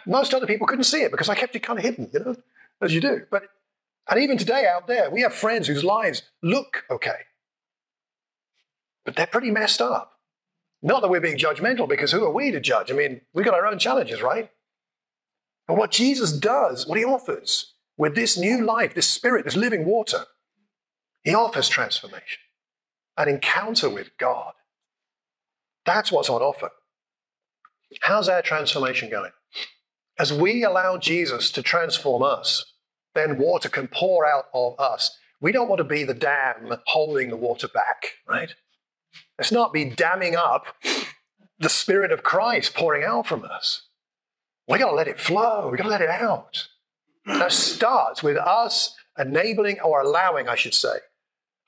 Most 0.07 0.35
other 0.35 0.47
people 0.47 0.67
couldn't 0.67 0.85
see 0.85 1.03
it 1.03 1.13
because 1.13 1.29
I 1.29 1.37
kept 1.37 1.55
it 1.55 1.61
kind 1.61 1.79
of 1.79 1.85
hidden, 1.85 2.11
you 2.13 2.19
know, 2.19 2.35
as 2.83 2.93
you 2.93 3.01
do. 3.01 3.23
But 3.31 3.45
and 4.09 4.21
even 4.21 4.37
today 4.37 4.67
out 4.67 4.89
there, 4.89 5.09
we 5.09 5.23
have 5.23 5.33
friends 5.33 5.69
whose 5.69 5.85
lives 5.85 6.23
look 6.43 6.85
okay, 6.91 7.27
but 9.05 9.15
they're 9.15 9.27
pretty 9.27 9.53
messed 9.53 9.81
up. 9.81 10.19
Not 10.83 11.03
that 11.03 11.11
we're 11.11 11.21
being 11.21 11.39
judgmental, 11.39 11.89
because 11.89 12.11
who 12.11 12.25
are 12.25 12.33
we 12.33 12.51
to 12.51 12.59
judge? 12.59 12.91
I 12.91 12.95
mean, 12.95 13.21
we've 13.33 13.45
got 13.45 13.55
our 13.55 13.67
own 13.67 13.79
challenges, 13.79 14.21
right? 14.21 14.51
But 15.69 15.77
what 15.77 15.93
Jesus 15.93 16.33
does, 16.33 16.89
what 16.89 16.99
he 16.99 17.05
offers 17.05 17.75
with 17.97 18.17
this 18.17 18.37
new 18.37 18.65
life, 18.65 18.95
this 18.95 19.09
spirit, 19.09 19.45
this 19.45 19.57
living 19.57 19.85
water, 19.85 20.25
He 21.23 21.35
offers 21.35 21.69
transformation, 21.69 22.41
an 23.17 23.29
encounter 23.29 23.89
with 23.91 24.17
God. 24.19 24.55
That's 25.95 26.13
what's 26.13 26.31
on 26.31 26.41
offer. 26.41 26.71
How's 28.03 28.29
our 28.29 28.43
transformation 28.43 29.11
going? 29.11 29.33
As 30.21 30.33
we 30.33 30.63
allow 30.63 30.99
Jesus 30.99 31.51
to 31.51 31.63
transform 31.63 32.23
us, 32.23 32.65
then 33.17 33.39
water 33.39 33.69
can 33.69 33.89
pour 33.89 34.25
out 34.25 34.45
of 34.55 34.79
us. 34.79 35.19
We 35.41 35.51
don't 35.51 35.69
want 35.69 35.79
to 35.79 35.85
be 35.85 36.05
the 36.05 36.15
dam 36.15 36.73
holding 36.87 37.29
the 37.29 37.37
water 37.37 37.67
back, 37.67 38.13
right? 38.29 38.55
Let's 39.37 39.51
not 39.51 39.73
be 39.73 39.85
damming 39.85 40.37
up 40.37 40.67
the 41.59 41.69
Spirit 41.69 42.13
of 42.13 42.23
Christ 42.23 42.73
pouring 42.73 43.03
out 43.03 43.27
from 43.27 43.45
us. 43.45 43.89
We 44.69 44.79
got 44.79 44.91
to 44.91 44.97
let 44.97 45.09
it 45.09 45.19
flow. 45.19 45.71
We 45.71 45.77
got 45.77 45.85
to 45.85 45.91
let 45.91 46.03
it 46.03 46.09
out. 46.09 46.69
That 47.27 47.51
starts 47.51 48.23
with 48.23 48.37
us 48.37 48.95
enabling 49.19 49.81
or 49.81 50.03
allowing, 50.03 50.49
I 50.49 50.55
should 50.55 50.75
say, 50.75 50.99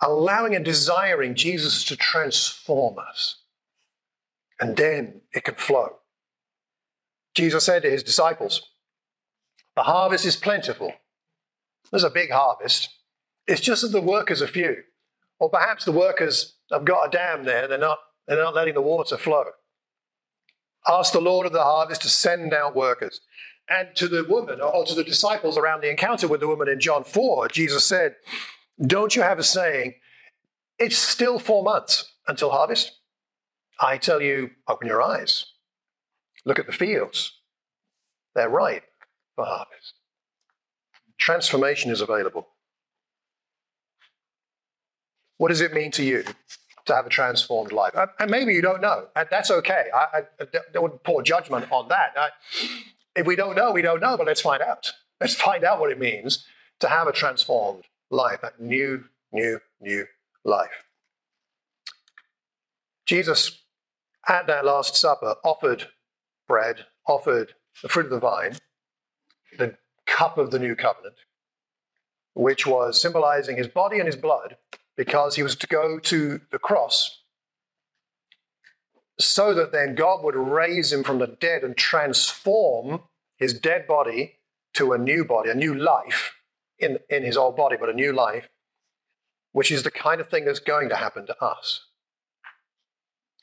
allowing 0.00 0.54
and 0.54 0.64
desiring 0.64 1.34
Jesus 1.34 1.82
to 1.86 1.96
transform 1.96 2.98
us. 3.00 3.41
And 4.62 4.76
then 4.76 5.22
it 5.32 5.42
can 5.42 5.56
flow. 5.56 5.96
Jesus 7.34 7.64
said 7.64 7.82
to 7.82 7.90
his 7.90 8.04
disciples, 8.04 8.62
The 9.74 9.82
harvest 9.82 10.24
is 10.24 10.36
plentiful. 10.36 10.92
There's 11.90 12.04
a 12.04 12.10
big 12.10 12.30
harvest. 12.30 12.88
It's 13.48 13.60
just 13.60 13.82
that 13.82 13.88
the 13.88 14.00
workers 14.00 14.40
are 14.40 14.46
few. 14.46 14.76
Or 15.40 15.50
perhaps 15.50 15.84
the 15.84 15.90
workers 15.90 16.54
have 16.70 16.84
got 16.84 17.08
a 17.08 17.10
dam 17.10 17.44
there, 17.44 17.66
they're 17.66 17.76
not, 17.76 17.98
they're 18.28 18.40
not 18.40 18.54
letting 18.54 18.74
the 18.74 18.80
water 18.80 19.16
flow. 19.16 19.46
Ask 20.88 21.12
the 21.12 21.20
Lord 21.20 21.44
of 21.44 21.52
the 21.52 21.64
harvest 21.64 22.02
to 22.02 22.08
send 22.08 22.54
out 22.54 22.76
workers. 22.76 23.20
And 23.68 23.88
to 23.96 24.06
the 24.06 24.22
woman, 24.22 24.60
or 24.60 24.84
to 24.84 24.94
the 24.94 25.02
disciples 25.02 25.58
around 25.58 25.80
the 25.80 25.90
encounter 25.90 26.28
with 26.28 26.38
the 26.38 26.46
woman 26.46 26.68
in 26.68 26.78
John 26.78 27.02
4, 27.02 27.48
Jesus 27.48 27.84
said, 27.84 28.14
Don't 28.80 29.16
you 29.16 29.22
have 29.22 29.40
a 29.40 29.42
saying, 29.42 29.94
it's 30.78 30.96
still 30.96 31.40
four 31.40 31.64
months 31.64 32.12
until 32.28 32.50
harvest? 32.50 32.92
I 33.80 33.98
tell 33.98 34.20
you, 34.20 34.50
open 34.68 34.86
your 34.86 35.02
eyes. 35.02 35.46
Look 36.44 36.58
at 36.58 36.66
the 36.66 36.72
fields. 36.72 37.32
They're 38.34 38.48
ripe 38.48 38.84
for 39.36 39.44
harvest. 39.44 39.94
Transformation 41.18 41.90
is 41.90 42.00
available. 42.00 42.48
What 45.38 45.48
does 45.48 45.60
it 45.60 45.72
mean 45.72 45.90
to 45.92 46.04
you 46.04 46.24
to 46.86 46.94
have 46.94 47.06
a 47.06 47.10
transformed 47.10 47.72
life? 47.72 47.94
Uh, 47.96 48.06
and 48.18 48.30
maybe 48.30 48.54
you 48.54 48.62
don't 48.62 48.80
know, 48.80 49.08
and 49.16 49.28
that's 49.30 49.50
okay. 49.50 49.86
I, 49.94 49.98
I, 50.18 50.22
I 50.40 50.46
don't 50.72 51.02
pour 51.02 51.22
judgment 51.22 51.70
on 51.70 51.88
that. 51.88 52.14
I, 52.16 52.28
if 53.16 53.26
we 53.26 53.36
don't 53.36 53.56
know, 53.56 53.72
we 53.72 53.82
don't 53.82 54.00
know, 54.00 54.16
but 54.16 54.26
let's 54.26 54.40
find 54.40 54.62
out. 54.62 54.92
Let's 55.20 55.34
find 55.34 55.64
out 55.64 55.80
what 55.80 55.90
it 55.90 55.98
means 55.98 56.44
to 56.80 56.88
have 56.88 57.06
a 57.06 57.12
transformed 57.12 57.84
life, 58.10 58.40
that 58.42 58.60
new, 58.60 59.04
new, 59.32 59.60
new 59.80 60.06
life. 60.44 60.84
Jesus, 63.06 63.61
at 64.28 64.46
that 64.46 64.64
Last 64.64 64.96
Supper, 64.96 65.36
offered 65.44 65.88
bread, 66.46 66.86
offered 67.06 67.54
the 67.82 67.88
fruit 67.88 68.06
of 68.06 68.10
the 68.10 68.20
vine, 68.20 68.56
the 69.58 69.76
cup 70.06 70.38
of 70.38 70.50
the 70.50 70.58
new 70.58 70.74
covenant, 70.74 71.16
which 72.34 72.66
was 72.66 73.00
symbolizing 73.00 73.56
his 73.56 73.68
body 73.68 73.98
and 73.98 74.06
his 74.06 74.16
blood, 74.16 74.56
because 74.96 75.36
he 75.36 75.42
was 75.42 75.56
to 75.56 75.66
go 75.66 75.98
to 75.98 76.40
the 76.50 76.58
cross 76.58 77.22
so 79.18 79.54
that 79.54 79.72
then 79.72 79.94
God 79.94 80.24
would 80.24 80.34
raise 80.34 80.92
him 80.92 81.04
from 81.04 81.18
the 81.18 81.26
dead 81.26 81.62
and 81.62 81.76
transform 81.76 83.02
his 83.36 83.54
dead 83.54 83.86
body 83.86 84.38
to 84.74 84.92
a 84.92 84.98
new 84.98 85.24
body, 85.24 85.50
a 85.50 85.54
new 85.54 85.74
life 85.74 86.34
in, 86.78 86.98
in 87.08 87.22
his 87.22 87.36
old 87.36 87.56
body, 87.56 87.76
but 87.78 87.88
a 87.88 87.94
new 87.94 88.12
life, 88.12 88.48
which 89.52 89.70
is 89.70 89.82
the 89.82 89.90
kind 89.90 90.20
of 90.20 90.28
thing 90.28 90.44
that's 90.44 90.60
going 90.60 90.88
to 90.88 90.96
happen 90.96 91.26
to 91.26 91.44
us. 91.44 91.86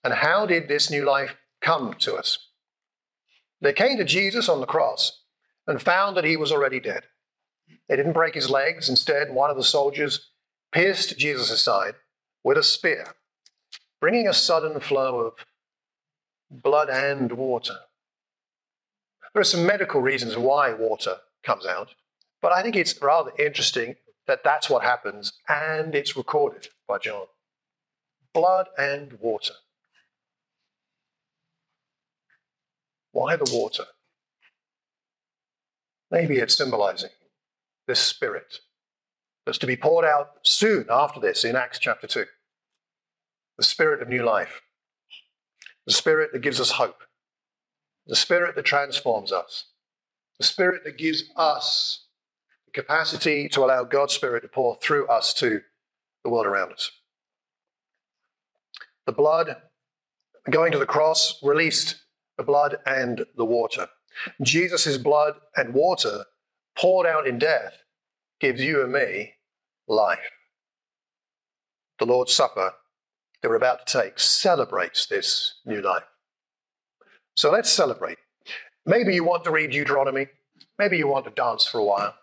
And 0.04 0.14
how 0.14 0.46
did 0.46 0.68
this 0.68 0.90
new 0.90 1.06
life 1.06 1.36
come 1.62 1.94
to 2.00 2.16
us? 2.16 2.38
They 3.62 3.74
came 3.74 3.98
to 3.98 4.06
Jesus 4.06 4.48
on 4.48 4.62
the 4.62 4.66
cross 4.66 5.24
and 5.68 5.82
found 5.82 6.16
that 6.16 6.24
he 6.24 6.38
was 6.38 6.52
already 6.52 6.80
dead. 6.80 7.04
They 7.88 7.96
didn't 7.96 8.14
break 8.14 8.36
his 8.36 8.50
legs. 8.50 8.90
Instead, 8.90 9.34
one 9.34 9.50
of 9.50 9.58
the 9.58 9.64
soldiers 9.64 10.30
pierced 10.72 11.18
Jesus' 11.18 11.62
side 11.62 11.96
with 12.44 12.58
a 12.58 12.64
spear, 12.64 13.16
bringing 14.00 14.28
a 14.28 14.34
sudden 14.34 14.80
flow 14.80 15.20
of 15.20 15.34
blood 16.50 16.90
and 16.90 17.32
water. 17.34 17.76
There 19.34 19.42
are 19.42 19.46
some 19.46 19.66
medical 19.66 20.02
reasons 20.02 20.38
why 20.38 20.74
water 20.74 21.18
comes 21.44 21.66
out, 21.66 21.94
but 22.42 22.52
I 22.52 22.62
think 22.64 22.76
it's 22.76 23.00
rather 23.02 23.32
interesting 23.38 23.96
that 24.28 24.44
that's 24.44 24.70
what 24.70 24.84
happens 24.84 25.34
and 25.48 25.94
it's 25.94 26.16
recorded 26.16 26.70
by 26.88 27.00
John. 27.00 27.26
Blood 28.34 28.68
and 28.78 29.14
water. 29.20 29.54
Why 33.12 33.36
the 33.36 33.50
water? 33.52 33.86
Maybe 36.12 36.38
it's 36.38 36.58
symbolizing 36.58 37.12
this 37.88 38.00
spirit 38.00 38.60
that's 39.46 39.58
to 39.60 39.68
be 39.68 39.76
poured 39.76 40.06
out 40.06 40.32
soon 40.44 40.86
after 40.90 41.20
this 41.20 41.44
in 41.44 41.56
Acts 41.56 41.80
chapter 41.80 42.08
2. 42.08 42.26
The 43.58 43.64
spirit 43.64 44.02
of 44.02 44.08
new 44.08 44.24
life, 44.24 44.62
the 45.86 45.94
spirit 45.94 46.32
that 46.34 46.42
gives 46.42 46.60
us 46.60 46.72
hope, 46.72 47.04
the 48.08 48.16
spirit 48.16 48.56
that 48.56 48.66
transforms 48.66 49.32
us, 49.32 49.66
the 50.38 50.46
spirit 50.46 50.84
that 50.86 50.98
gives 50.98 51.24
us 51.36 52.06
the 52.66 52.72
capacity 52.72 53.50
to 53.50 53.64
allow 53.64 53.84
God's 53.84 54.14
spirit 54.14 54.42
to 54.42 54.48
pour 54.48 54.78
through 54.78 55.08
us 55.08 55.34
to 55.36 55.62
the 56.24 56.30
world 56.30 56.46
around 56.46 56.72
us. 56.72 56.92
The 59.06 59.12
blood 59.12 59.58
going 60.50 60.72
to 60.72 60.80
the 60.80 60.86
cross 60.86 61.40
released 61.44 62.04
the 62.40 62.44
blood 62.46 62.78
and 62.86 63.26
the 63.36 63.44
water. 63.44 63.90
Jesus' 64.42 64.98
blood 64.98 65.34
and 65.58 65.74
water 65.74 66.24
poured 66.78 67.06
out 67.06 67.28
in 67.28 67.38
death 67.38 67.84
gives 68.40 68.62
you 68.62 68.82
and 68.82 68.94
me 68.94 69.34
life. 69.90 70.32
The 72.00 72.06
Lord's 72.06 72.34
Supper 72.34 72.72
that 73.42 73.50
we're 73.50 73.56
about 73.56 73.86
to 73.86 74.02
take 74.02 74.20
celebrates 74.20 75.06
this 75.06 75.56
new 75.66 75.82
life. 75.82 76.06
So 77.36 77.52
let's 77.52 77.70
celebrate. 77.70 78.18
Maybe 78.86 79.14
you 79.14 79.26
want 79.26 79.44
to 79.44 79.52
read 79.52 79.72
Deuteronomy. 79.72 80.28
Maybe 80.78 80.98
you 80.98 81.10
want 81.10 81.26
to 81.26 81.32
dance 81.32 81.66
for 81.66 81.80
a 81.80 81.84
while. 81.84 82.16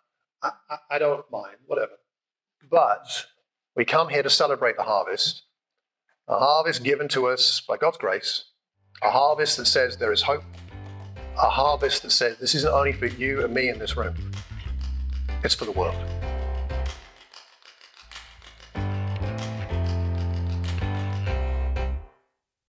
I, 0.42 0.50
I, 0.70 0.76
I 0.92 0.98
don't 0.98 1.30
mind, 1.30 1.56
whatever. 1.66 1.92
But 2.70 3.26
we 3.76 3.84
come 3.84 4.08
here 4.08 4.22
to 4.22 4.30
celebrate 4.30 4.78
the 4.78 4.82
harvest, 4.84 5.42
a 6.26 6.38
harvest 6.38 6.82
given 6.82 7.06
to 7.08 7.26
us 7.26 7.60
by 7.60 7.76
God's 7.76 7.98
grace, 7.98 8.44
a 9.02 9.10
harvest 9.10 9.56
that 9.58 9.66
says 9.66 9.96
there 9.96 10.12
is 10.12 10.22
hope, 10.22 10.44
a 11.36 11.48
harvest 11.48 12.02
that 12.02 12.10
says 12.10 12.38
this 12.38 12.54
isn't 12.54 12.72
only 12.72 12.92
for 12.92 13.06
you 13.06 13.44
and 13.44 13.52
me 13.52 13.68
in 13.68 13.78
this 13.78 13.96
room, 13.96 14.14
it's 15.44 15.54
for 15.54 15.64
the 15.64 15.72
world. 15.72 15.96